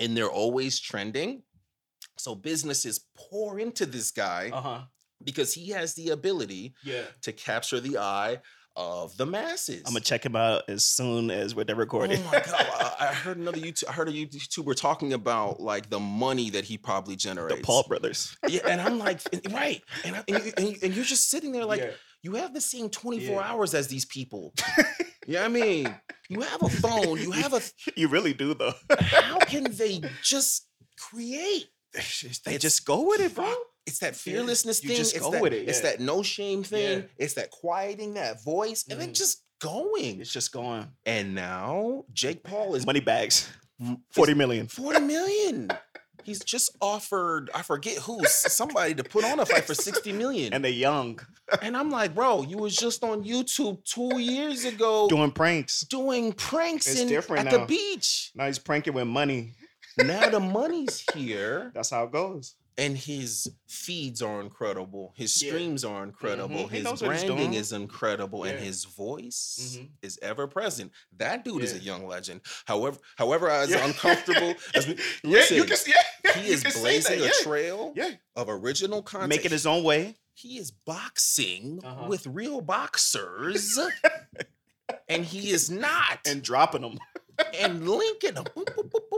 and 0.00 0.16
they're 0.16 0.30
always 0.30 0.80
trending. 0.80 1.42
So 2.18 2.34
businesses 2.34 3.00
pour 3.16 3.58
into 3.58 3.86
this 3.86 4.10
guy 4.10 4.50
Uh 4.52 4.60
huh. 4.60 4.80
because 5.24 5.54
he 5.54 5.70
has 5.70 5.94
the 5.94 6.10
ability 6.10 6.74
Yeah. 6.84 7.02
to 7.22 7.32
capture 7.32 7.80
the 7.80 7.98
eye 7.98 8.40
of 8.76 9.16
the 9.16 9.26
masses. 9.26 9.82
I'm 9.86 9.92
gonna 9.92 10.00
check 10.04 10.24
him 10.24 10.36
out 10.36 10.62
as 10.68 10.84
soon 10.84 11.30
as 11.32 11.52
we're 11.54 11.64
done 11.64 11.78
recording. 11.78 12.20
Oh 12.22 12.26
my 12.26 12.40
god! 12.40 12.54
I 12.54 13.08
I 13.10 13.14
heard 13.14 13.36
another 13.36 13.58
YouTube. 13.58 13.84
I 13.88 13.92
heard 13.92 14.08
a 14.08 14.12
YouTuber 14.12 14.76
talking 14.76 15.12
about 15.14 15.58
like 15.60 15.90
the 15.90 15.98
money 15.98 16.50
that 16.50 16.64
he 16.64 16.78
probably 16.78 17.16
generated. 17.16 17.58
the. 17.58 17.62
Paul 17.64 17.84
brothers. 17.88 18.36
Yeah, 18.46 18.60
and 18.68 18.80
I'm 18.80 18.98
like, 19.00 19.20
right, 19.50 19.82
and, 20.04 20.14
I, 20.16 20.24
and, 20.28 20.44
you, 20.44 20.52
and, 20.56 20.68
you, 20.68 20.76
and 20.82 20.94
you're 20.94 21.04
just 21.04 21.28
sitting 21.28 21.50
there 21.50 21.64
like 21.64 21.80
Yeah. 21.80 21.90
you 22.22 22.34
have 22.36 22.54
the 22.54 22.60
same 22.60 22.88
24 22.88 23.34
Yeah. 23.34 23.40
hours 23.50 23.74
as 23.74 23.88
these 23.88 24.04
people. 24.04 24.54
yeah, 25.26 25.44
I 25.44 25.48
mean, 25.48 25.92
you 26.28 26.40
have 26.42 26.62
a 26.62 26.68
phone, 26.68 27.18
you 27.20 27.32
have 27.32 27.54
a. 27.54 27.62
you 27.96 28.06
really 28.06 28.32
do 28.34 28.54
though. 28.54 28.74
How 29.00 29.38
can 29.40 29.64
they 29.72 30.02
just 30.22 30.68
create? 30.96 31.66
They 32.44 32.58
just 32.58 32.84
go 32.84 33.06
with 33.08 33.20
it, 33.20 33.34
bro. 33.34 33.52
It's 33.86 34.00
that 34.00 34.14
fearlessness 34.14 34.82
you 34.82 34.90
thing. 34.90 34.98
just 34.98 35.14
it's 35.14 35.24
go 35.24 35.30
that, 35.30 35.40
with 35.42 35.52
it, 35.54 35.68
It's 35.68 35.80
that 35.80 35.98
no 36.00 36.22
shame 36.22 36.62
thing. 36.62 36.98
Yeah. 37.00 37.04
It's 37.16 37.34
that 37.34 37.50
quieting 37.50 38.14
that 38.14 38.42
voice, 38.44 38.84
and 38.90 39.00
then 39.00 39.10
Mhm. 39.10 39.14
just 39.16 39.42
going. 39.60 40.20
It's 40.20 40.32
just 40.32 40.52
going. 40.52 40.88
And 41.06 41.34
now 41.34 42.04
Jake 42.12 42.42
Paul 42.42 42.74
is 42.74 42.84
Money 42.84 43.00
bags. 43.00 43.48
40 44.10 44.34
million. 44.34 44.66
40 44.68 45.00
million. 45.14 45.70
He's 46.24 46.40
just 46.40 46.76
offered, 46.82 47.48
I 47.54 47.62
forget 47.62 47.96
who, 47.98 48.22
somebody 48.26 48.94
to 48.94 49.04
put 49.04 49.24
on 49.24 49.40
a 49.40 49.46
fight 49.46 49.64
for 49.64 49.74
60 49.88 50.12
million. 50.12 50.52
And 50.52 50.62
they're 50.64 50.70
young. 50.72 51.20
And 51.62 51.74
I'm 51.78 51.88
like, 51.88 52.14
bro, 52.14 52.42
you 52.42 52.58
was 52.58 52.76
just 52.76 53.02
on 53.02 53.24
YouTube 53.24 53.82
two 53.86 54.18
years 54.20 54.66
ago 54.66 55.08
doing, 55.08 55.30
pranks. 55.30 55.80
Doing 55.80 56.34
pranks. 56.34 56.86
It's 56.86 57.00
in, 57.00 57.08
different 57.08 57.46
at 57.46 57.52
the 57.58 57.64
beach. 57.64 58.32
Now 58.34 58.44
he's 58.48 58.58
pranking 58.58 58.92
with 58.92 59.06
money. 59.06 59.54
Now 60.04 60.28
the 60.28 60.40
money's 60.40 61.04
here, 61.14 61.70
That's 61.74 61.90
how 61.90 62.04
it 62.04 62.12
goes. 62.12 62.54
and 62.76 62.96
his 62.96 63.50
feeds 63.66 64.22
are 64.22 64.40
incredible. 64.40 65.12
His 65.16 65.42
Yeah. 65.42 65.50
streams 65.50 65.84
are 65.84 66.04
incredible. 66.04 66.68
Mhm. 66.68 66.70
His 66.70 67.02
branding 67.02 67.54
is 67.54 67.72
incredible, 67.72 68.44
and 68.44 68.58
his 68.60 68.84
voice 68.84 69.76
Mhm. 69.78 69.88
is 70.02 70.18
ever 70.22 70.46
present. 70.46 70.92
That 71.16 71.44
dude 71.44 71.62
is 71.64 71.72
a 71.72 71.78
young 71.80 72.06
legend. 72.06 72.42
However, 72.66 72.98
however, 73.16 73.50
as 73.50 73.70
Yeah. 73.70 73.84
uncomfortable 73.84 74.54
as 74.74 74.86
we, 74.86 74.96
Yeah, 75.24 75.44
you 75.52 75.64
can 75.64 75.76
see 75.76 75.92
yeah, 76.24 76.32
he 76.38 76.48
is 76.50 76.62
blazing 76.62 77.20
a 77.20 77.30
trail 77.42 77.92
Yeah. 77.96 78.14
of 78.36 78.48
original 78.48 79.02
content. 79.02 79.30
Making 79.30 79.50
his 79.50 79.66
own 79.66 79.82
way. 79.82 80.14
he 80.34 80.56
is 80.58 80.70
boxing 80.70 81.80
Uh-huh. 81.82 82.06
with 82.06 82.24
real 82.28 82.60
boxers, 82.60 83.76
and 85.08 85.24
he 85.24 85.50
is 85.50 85.68
not, 85.68 86.20
and 86.26 86.42
dropping 86.44 86.82
them. 86.82 86.98
and 87.54 87.88
linking 87.88 88.34
them. 88.34 88.44
Boop, 88.44 88.64
boop, 88.66 88.90
boop, 88.90 89.08
boop. 89.12 89.17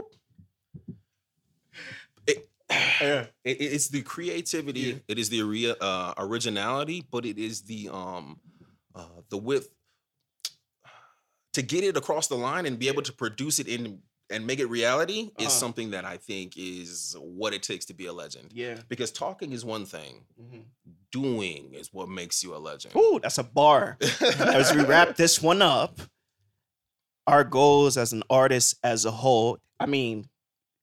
Yeah. 3.01 3.25
it- 3.43 3.61
it's 3.61 3.89
the 3.89 4.01
creativity, 4.01 4.79
Yeah. 4.81 4.95
it 5.07 5.17
is 5.19 5.29
the 5.29 5.75
uh, 5.79 6.13
originality, 6.17 7.05
but 7.11 7.25
it 7.25 7.37
is 7.37 7.63
the 7.63 7.89
um 7.89 8.39
uh, 8.95 9.21
the 9.29 9.37
width 9.37 9.69
to 11.53 11.61
get 11.61 11.83
it 11.83 11.97
across 11.97 12.27
the 12.27 12.35
line 12.35 12.65
and 12.65 12.79
be 12.79 12.87
able 12.87 13.01
to 13.01 13.13
produce 13.13 13.59
it 13.59 13.67
in 13.67 14.01
and 14.29 14.47
make 14.47 14.59
it 14.59 14.67
reality 14.67 15.23
Uh-huh. 15.35 15.45
is 15.47 15.51
something 15.51 15.91
that 15.91 16.05
I 16.05 16.15
think 16.15 16.53
is 16.57 17.15
what 17.19 17.53
it 17.53 17.63
takes 17.63 17.83
to 17.87 17.93
be 17.93 18.05
a 18.05 18.13
legend. 18.13 18.51
Yeah. 18.53 18.79
Because 18.87 19.11
talking 19.11 19.51
is 19.51 19.65
one 19.65 19.85
thing, 19.85 20.23
Mhm. 20.41 20.63
doing 21.11 21.73
is 21.73 21.89
what 21.91 22.07
makes 22.07 22.41
you 22.41 22.55
a 22.55 22.59
legend. 22.59 22.95
Ooh, 22.95 23.19
that's 23.21 23.37
a 23.39 23.43
bar. 23.43 23.97
As 24.21 24.73
we 24.73 24.83
wrap 24.85 25.17
this 25.17 25.41
one 25.41 25.61
up, 25.61 25.99
our 27.27 27.43
goals 27.43 27.97
as 27.97 28.13
an 28.13 28.23
artist 28.29 28.75
as 28.83 29.03
a 29.05 29.11
whole. 29.11 29.57
I 29.81 29.85
mean, 29.85 30.27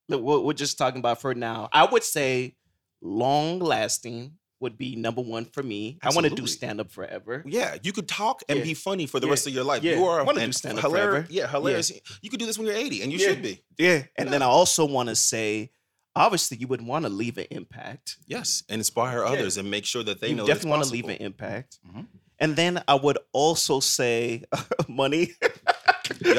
we're 0.09 0.53
just 0.55 0.79
talking 0.79 0.99
about 1.01 1.21
for 1.21 1.35
now. 1.35 1.69
I 1.73 1.85
would 1.85 2.03
say 2.05 2.57
long 3.03 3.59
lasting 3.59 4.33
would 4.61 4.77
be 4.77 4.97
number 4.97 5.21
one 5.23 5.45
for 5.45 5.63
me. 5.63 5.99
I 6.03 6.11
want 6.13 6.27
to 6.27 6.35
do 6.35 6.47
stand 6.47 6.81
up 6.81 6.91
forever. 6.91 7.45
Yeah, 7.47 7.77
you 7.83 7.93
could 7.93 8.09
talk 8.09 8.43
and 8.49 8.59
Yeah. 8.59 8.65
be 8.65 8.75
funny 8.75 9.07
for 9.07 9.21
the 9.21 9.27
Yeah. 9.27 9.31
rest 9.31 9.47
of 9.47 9.55
your 9.55 9.63
life. 9.65 9.85
Yeah. 9.85 9.97
You 9.97 10.05
are 10.07 10.25
Wanna 10.25 10.45
do 10.47 10.53
stand-up 10.53 10.83
forever. 10.91 11.27
Yeah, 11.31 11.49
hilarious. 11.49 11.93
You 12.23 12.29
could 12.31 12.41
do 12.41 12.47
this 12.47 12.59
when 12.59 12.67
you're 12.67 12.75
80, 12.77 13.03
and 13.03 13.13
you 13.13 13.19
should 13.21 13.41
be. 13.41 13.63
Yeah. 13.79 14.05
And 14.17 14.33
then 14.33 14.43
I 14.43 14.47
also 14.47 14.85
want 14.85 15.11
to 15.11 15.15
say, 15.15 15.71
obviously, 16.17 16.57
you 16.57 16.67
would 16.67 16.83
want 16.83 17.05
to 17.05 17.09
leave 17.09 17.39
an 17.39 17.47
impact. 17.53 18.17
Yes, 18.27 18.65
and 18.69 18.81
inspire 18.81 19.25
others 19.25 19.59
and 19.59 19.71
make 19.71 19.85
sure 19.85 20.03
that 20.03 20.21
they 20.21 20.31
you 20.31 20.35
know. 20.35 20.45
definitely 20.47 20.71
want 20.71 20.79
want 20.81 20.89
to 20.89 20.93
leave 20.95 21.09
an 21.09 21.25
impact. 21.25 21.79
Mhm. 21.87 22.09
And 22.41 22.57
then 22.57 22.83
I 22.89 22.95
would 22.97 23.19
also 23.33 23.79
say 23.79 24.43
money. 24.89 25.35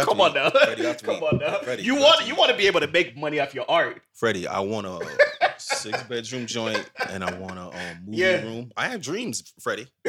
Come 0.05 0.21
on 0.21 0.33
now. 0.33 0.49
Freddie, 0.49 0.81
you 0.83 0.93
Come 0.95 1.23
on 1.23 1.38
now. 1.39 1.59
Freddie, 1.59 1.83
you 1.83 1.95
want 1.95 2.21
to 2.21 2.27
you 2.27 2.35
want 2.35 2.51
to 2.51 2.57
be 2.57 2.67
able 2.67 2.79
to 2.79 2.88
make 2.88 3.15
money 3.15 3.39
off 3.39 3.53
your 3.53 3.65
art. 3.69 4.01
Freddie, 4.15 4.47
I 4.47 4.59
want 4.59 4.88
a 4.88 4.99
six 5.57 6.01
bedroom 6.03 6.45
joint 6.45 6.89
and 7.09 7.23
I 7.23 7.38
want 7.38 7.57
a 7.59 7.63
um, 7.63 8.03
movie 8.05 8.17
Yeah. 8.17 8.41
room. 8.43 8.71
I 8.77 8.88
have 8.88 9.01
dreams, 9.01 9.43
Freddie, 9.62 9.88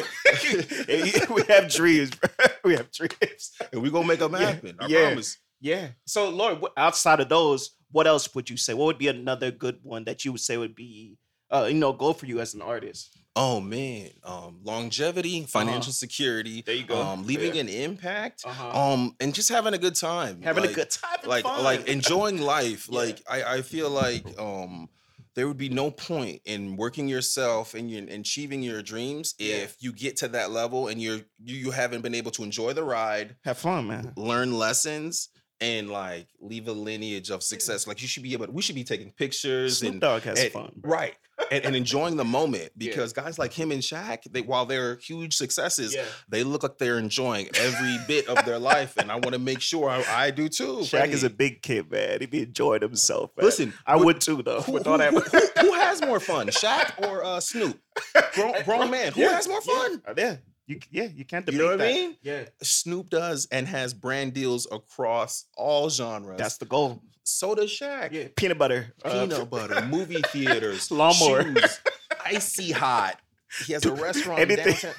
we 1.31 1.43
have 1.49 1.71
dreams. 1.71 2.11
bro. 2.11 2.29
we 2.65 2.77
have 2.77 2.91
dreams. 2.91 3.53
and 3.73 3.83
we 3.83 3.91
gonna 3.91 4.07
make 4.07 4.19
them 4.21 4.33
Yeah. 4.33 4.39
happen. 4.39 4.77
I 4.81 4.87
Yeah. 4.87 5.07
promise. 5.09 5.39
Yeah. 5.61 5.89
So, 6.07 6.31
Lord, 6.31 6.59
outside 6.77 7.21
of 7.21 7.29
those, 7.29 7.71
what 7.91 8.07
else 8.07 8.35
would 8.35 8.49
you 8.49 8.57
say? 8.57 8.73
What 8.75 8.87
would 8.87 8.99
be 8.99 9.09
another 9.09 9.51
good 9.51 9.81
one 9.83 10.05
that 10.05 10.25
you 10.25 10.33
would 10.33 10.41
say 10.41 10.57
would 10.57 10.75
be, 10.75 11.19
uh, 11.51 11.67
you 11.69 11.75
know, 11.75 11.93
go 11.93 12.13
for 12.15 12.27
you 12.27 12.41
as 12.41 12.55
an 12.55 12.63
artist? 12.63 13.19
Oh 13.37 13.61
man, 13.61 14.11
um, 14.25 14.59
longevity, 14.65 15.45
financial 15.45 15.93
security. 15.93 16.59
Uh-huh. 16.59 16.63
There 16.67 16.75
you 16.75 16.85
go. 16.85 17.01
Um, 17.01 17.25
leaving 17.27 17.55
Yeah. 17.55 17.61
an 17.63 17.69
impact. 17.69 18.43
Uh-huh. 18.45 18.79
Um, 18.93 19.15
and 19.21 19.33
just 19.35 19.49
having 19.49 19.73
a 19.73 19.79
good 19.79 19.95
time. 19.95 20.43
Having 20.43 20.65
Like, 20.65 20.73
a 20.73 20.75
good 20.75 20.91
time, 20.91 21.19
like 21.25 21.45
fun. 21.45 21.63
like 21.63 21.87
enjoying 21.87 22.41
life 22.57 22.89
Yeah. 22.91 22.99
like 22.99 23.23
I, 23.29 23.43
I 23.57 23.63
feel 23.63 23.89
like 23.89 24.25
um 24.39 24.89
there 25.37 25.47
would 25.47 25.57
be 25.59 25.69
no 25.69 25.93
point 25.93 26.43
in 26.45 26.77
working 26.77 27.07
yourself 27.09 27.75
and, 27.75 27.89
and 27.93 28.09
achieving 28.11 28.63
your 28.65 28.83
dreams 28.83 29.35
Yeah. 29.39 29.57
if 29.59 29.77
you 29.79 29.93
get 29.93 30.17
to 30.19 30.29
that 30.29 30.51
level 30.51 30.89
and 30.89 31.01
you're 31.01 31.21
you, 31.43 31.55
you 31.57 31.71
haven't 31.71 32.03
been 32.03 32.17
able 32.17 32.33
to 32.33 32.43
enjoy 32.43 32.73
the 32.73 32.83
ride 32.83 33.37
have 33.45 33.59
fun, 33.59 33.87
man. 33.87 34.13
learn 34.17 34.53
lessons 34.59 35.29
and 35.61 35.89
like 35.89 36.27
leave 36.41 36.67
a 36.67 36.73
lineage 36.73 37.31
of 37.31 37.45
success 37.45 37.87
like 37.87 38.03
you 38.03 38.09
should 38.09 38.25
be 38.25 38.33
able 38.33 38.47
to, 38.47 38.53
we 38.53 38.61
should 38.61 38.75
be 38.75 38.83
taking 38.85 39.13
pictures 39.13 39.79
Snoop 39.79 39.93
and 39.93 40.01
Dogg 40.01 40.23
has 40.23 40.41
and- 40.41 40.53
fun, 40.53 40.73
bro. 40.77 40.91
right 40.99 41.15
and, 41.51 41.65
and 41.65 41.75
enjoying 41.77 42.17
the 42.17 42.25
moment 42.25 42.71
Yeah. 42.79 42.91
because 42.91 43.13
guys 43.13 43.39
like 43.39 43.53
him 43.53 43.71
and 43.73 43.83
Shaq 43.83 44.21
they 44.31 44.43
while 44.43 44.67
they're 44.67 44.97
huge 44.97 45.37
successes 45.37 45.95
Yeah. 45.95 46.05
they 46.29 46.45
look 46.45 46.63
like 46.63 46.79
they're 46.79 46.99
enjoying 46.99 47.49
every 47.55 47.97
bit 48.07 48.29
of 48.29 48.45
their 48.45 48.59
life 48.59 48.97
and 48.97 49.11
I 49.11 49.17
want 49.17 49.33
to 49.33 49.39
make 49.39 49.61
sure 49.61 49.89
I, 49.91 50.05
I 50.09 50.31
do 50.31 50.49
too 50.49 50.79
Shaq 50.81 51.09
is 51.09 51.25
a 51.25 51.31
big 51.31 51.63
kid, 51.63 51.91
man. 51.91 52.21
He 52.21 52.27
be 52.27 52.43
enjoying 52.43 52.83
himself. 52.83 53.31
Man. 53.37 53.45
Listen, 53.47 53.73
I 53.87 53.97
wh- 53.99 54.05
would 54.05 54.21
too, 54.21 54.43
though. 54.43 54.61
who, 54.63 54.73
with 54.73 54.85
who, 54.87 54.93
all 54.93 54.99
that. 54.99 55.13
who- 55.13 55.21
who- 55.21 55.47
who 55.61 55.73
has 55.75 56.01
more 56.03 56.21
fun, 56.21 56.49
Shaq 56.49 57.07
or 57.07 57.25
uh, 57.25 57.41
Snoop? 57.41 57.79
Grown, 58.35 58.63
grown 58.65 58.91
man. 58.91 59.13
Who 59.13 59.21
Yeah, 59.23 59.31
has 59.33 59.47
more 59.49 59.61
yeah. 59.67 59.75
fun? 59.79 60.03
Uh, 60.09 60.15
Yeah, 60.17 60.37
you 60.71 60.79
yeah, 60.91 61.09
you 61.15 61.25
can't 61.25 61.45
debate 61.45 61.59
You 61.61 61.67
know 61.67 61.73
what 61.73 61.81
I 61.81 61.85
that. 61.87 61.95
mean? 61.95 62.17
Yeah, 62.23 62.45
Snoop 62.63 63.11
does 63.11 63.47
and 63.51 63.67
has 63.69 63.93
brand 63.93 64.33
deals 64.35 64.67
across 64.71 65.47
all 65.57 65.91
genres. 65.91 66.39
that's 66.39 66.59
the 66.59 66.67
goal. 66.67 67.03
so 67.25 67.55
does 67.55 67.71
Shaq. 67.71 68.13
Yeah, 68.13 68.29
peanut 68.37 68.59
butter, 68.59 68.95
uh, 69.05 69.11
Peanut 69.27 69.51
butter, 69.51 69.81
movie 69.87 70.23
theaters, 70.29 70.91
Lawnmower. 71.01 71.43
shoes, 71.43 71.81
icy 72.25 72.71
hot. 72.73 73.19
He 73.67 73.73
has 73.73 73.85
a 73.85 73.93
restaurant 73.93 74.41
Anything. 74.41 74.65
downtown. 74.75 74.95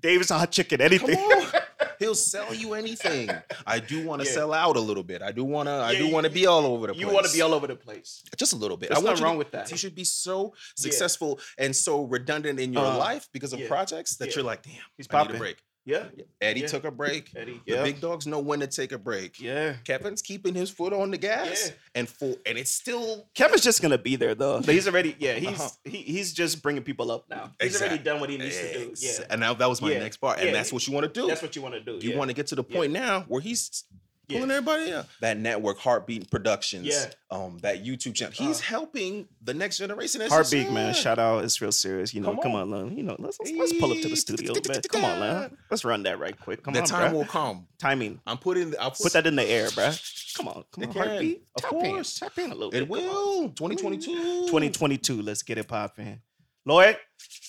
Dave's 0.00 0.28
hot 0.30 0.50
chicken, 0.52 0.78
Come 0.78 0.86
anything. 0.86 1.18
on. 1.18 1.55
He'll 1.98 2.14
sell 2.14 2.54
you 2.54 2.74
anything. 2.74 3.30
I 3.66 3.78
do 3.78 4.04
want 4.06 4.22
to 4.22 4.28
Yeah. 4.28 4.34
sell 4.34 4.52
out 4.52 4.76
a 4.76 4.80
little 4.80 5.02
bit. 5.02 5.22
I 5.22 5.32
do 5.32 5.44
want 5.44 5.68
to. 5.68 5.72
I 5.72 5.94
do 5.96 6.10
want 6.10 6.24
to 6.26 6.30
be 6.32 6.46
all 6.46 6.64
over 6.66 6.86
the 6.88 6.92
place. 6.94 7.00
You 7.06 7.12
want 7.12 7.26
to 7.26 7.32
be 7.32 7.40
all 7.42 7.54
over 7.54 7.66
the 7.66 7.76
place. 7.76 8.22
just 8.36 8.52
a 8.52 8.56
little 8.56 8.76
bit. 8.76 8.90
There's 8.90 9.02
I 9.04 9.08
nothing 9.08 9.24
wrong 9.24 9.34
to- 9.34 9.38
with 9.38 9.50
that. 9.52 9.70
You 9.70 9.76
should 9.76 9.94
be 9.94 10.04
so 10.04 10.54
successful 10.76 11.40
and 11.58 11.74
so 11.74 12.02
redundant 12.04 12.60
in 12.60 12.72
your 12.72 12.84
Uh, 12.84 12.96
life 12.98 13.28
because 13.32 13.52
of 13.52 13.60
yeah. 13.60 13.68
projects 13.68 14.16
that 14.16 14.28
Yeah. 14.28 14.34
you're 14.36 14.44
like, 14.44 14.62
damn, 14.62 14.74
He's 14.96 15.06
I 15.10 15.18
need 15.18 15.22
popping. 15.24 15.36
a 15.36 15.38
break. 15.38 15.56
Yeah. 15.86 16.06
Eddie 16.40 16.60
Yeah. 16.62 16.66
took 16.66 16.84
a 16.84 16.90
break. 16.90 17.30
Eddie. 17.36 17.60
The 17.66 17.74
Yeah. 17.74 17.82
big 17.84 18.00
dogs 18.00 18.26
know 18.26 18.40
when 18.40 18.58
to 18.60 18.66
take 18.66 18.90
a 18.92 18.98
break. 18.98 19.40
yeah. 19.40 19.76
Kevin's 19.84 20.20
keeping 20.20 20.52
his 20.54 20.68
foot 20.68 20.92
on 20.92 21.12
the 21.12 21.16
gas 21.16 21.66
Yeah. 21.68 21.72
and 21.94 22.08
full, 22.08 22.36
and 22.44 22.58
it's 22.58 22.72
still 22.72 23.28
Kevin's 23.34 23.62
just 23.62 23.80
gonna 23.80 23.96
be 23.96 24.16
there 24.16 24.34
though. 24.34 24.60
But 24.60 24.74
he's 24.74 24.88
already 24.88 25.14
yeah. 25.18 25.34
He's 25.34 25.48
Uh-huh. 25.60 25.68
he, 25.84 25.98
he's 25.98 26.32
just 26.34 26.60
bringing 26.60 26.82
people 26.82 27.10
up 27.12 27.30
now. 27.30 27.52
He's 27.62 27.80
already 27.80 27.98
done 28.02 28.18
what 28.20 28.28
he 28.30 28.36
needs 28.36 28.56
to 28.58 28.72
do. 28.72 28.94
Yeah. 28.98 29.26
And 29.30 29.40
now 29.40 29.54
that 29.54 29.68
was 29.68 29.80
my 29.80 29.92
Yeah. 29.92 30.00
next 30.00 30.16
part, 30.18 30.38
Yeah. 30.40 30.46
and 30.46 30.54
that's 30.56 30.72
what 30.72 30.86
you 30.86 30.92
want 30.92 31.12
to 31.12 31.20
do. 31.20 31.28
That's 31.28 31.40
what 31.42 31.54
you 31.56 31.62
want 31.62 31.74
to 31.74 31.80
do. 31.80 32.04
you 32.04 32.12
yeah. 32.12 32.18
want 32.18 32.30
to 32.30 32.34
get 32.34 32.48
to 32.48 32.56
the 32.56 32.64
Yeah. 32.68 32.76
point 32.76 32.92
now 32.92 33.20
where 33.28 33.40
he's 33.40 33.84
Yeah. 34.28 34.38
pulling 34.38 34.50
everybody 34.50 34.92
up. 34.92 35.08
That 35.20 35.38
network, 35.38 35.78
Hartbeat 35.78 36.30
Productions, 36.30 36.86
Yeah. 36.86 37.10
um, 37.30 37.58
that 37.58 37.84
YouTube 37.84 38.14
channel. 38.14 38.32
He's 38.34 38.58
Uh. 38.58 38.64
helping 38.64 39.28
the 39.40 39.54
next 39.54 39.78
generation. 39.78 40.18
That's 40.20 40.32
Hartbeat, 40.32 40.72
man. 40.72 40.94
Shout 40.94 41.18
out. 41.18 41.44
It's 41.44 41.60
real 41.60 41.70
serious. 41.70 42.12
You 42.12 42.20
know, 42.22 42.32
Come 42.32 42.42
come, 42.42 42.54
on. 42.56 42.72
on. 42.74 42.96
You 42.96 43.04
know, 43.04 43.14
let's, 43.20 43.38
let's 43.38 43.52
let's 43.52 43.72
pull 43.78 43.92
up 43.92 44.00
to 44.00 44.08
the 44.08 44.16
studio, 44.16 44.52
man. 44.68 44.82
Come 44.90 45.04
on, 45.04 45.20
man. 45.20 45.56
Let's 45.70 45.84
run 45.84 46.02
that 46.04 46.18
right 46.18 46.38
quick. 46.38 46.62
Come 46.64 46.74
the 46.74 46.80
on, 46.80 46.86
time 46.86 47.12
bruh. 47.12 47.14
will 47.14 47.24
come. 47.24 47.68
Timing. 47.78 48.20
I'm 48.26 48.38
putting. 48.38 48.74
I'll 48.80 48.90
put, 48.90 49.02
Put 49.04 49.12
that 49.12 49.26
in 49.28 49.36
the 49.36 49.44
air, 49.44 49.68
bruh. 49.68 50.34
Come 50.36 50.48
on, 50.48 50.64
come 50.72 50.84
It 50.84 50.88
on, 50.88 50.94
Hartbeat. 50.94 51.42
Of 51.54 51.62
Tap 51.62 51.70
course. 51.70 52.20
in, 52.20 52.28
tap 52.28 52.38
in 52.38 52.50
a 52.50 52.54
little 52.54 52.70
bit. 52.70 52.82
It 52.82 52.88
will. 52.88 53.48
2022. 53.50 54.46
2022. 54.48 55.22
Let's 55.22 55.42
get 55.42 55.56
it 55.58 55.68
popping. 55.68 56.20
Lloyd, 56.64 56.96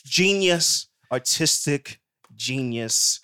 genius, 0.06 0.88
artistic 1.12 2.00
genius. 2.36 3.20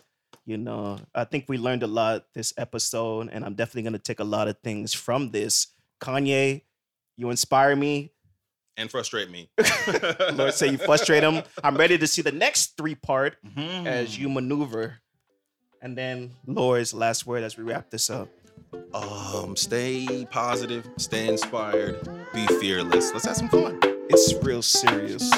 You 0.46 0.58
know, 0.58 1.00
I 1.16 1.24
think 1.24 1.46
we 1.48 1.58
learned 1.58 1.84
a 1.84 1.88
lot 1.88 2.26
this 2.34 2.54
episode, 2.58 3.30
and 3.32 3.46
I'm 3.46 3.54
definitely 3.56 3.84
going 3.84 3.94
to 3.94 4.00
take 4.00 4.20
a 4.20 4.26
lot 4.26 4.48
of 4.50 4.58
things 4.60 4.94
from 4.94 5.32
this. 5.32 5.68
Kanye, 6.02 6.62
you 7.18 7.30
inspire 7.30 7.76
me. 7.76 8.12
and 8.76 8.90
frustrate 8.90 9.30
me. 9.30 9.50
Lord, 10.34 10.52
say 10.54 10.68
you 10.70 10.78
frustrate 10.80 11.22
him. 11.24 11.44
I'm 11.64 11.78
ready 11.78 11.96
to 11.98 12.08
see 12.08 12.24
the 12.24 12.32
next 12.32 12.76
three 12.76 12.96
part 12.96 13.38
Mhm. 13.46 13.86
as 13.86 14.18
you 14.18 14.28
maneuver. 14.30 14.98
And 15.82 15.96
then 15.98 16.32
Lord's 16.48 16.92
last 16.94 17.28
word 17.28 17.44
as 17.44 17.56
we 17.56 17.64
wrap 17.64 17.90
this 17.92 18.10
up. 18.10 18.30
Um, 18.94 19.56
stay 19.56 20.26
positive, 20.32 20.90
stay 20.98 21.28
inspired, 21.28 22.00
be 22.34 22.48
fearless. 22.60 23.14
Let's 23.14 23.26
have 23.26 23.36
some 23.38 23.50
fun. 23.50 23.80
It's 24.10 24.34
real 24.42 24.64
serious. 24.64 25.30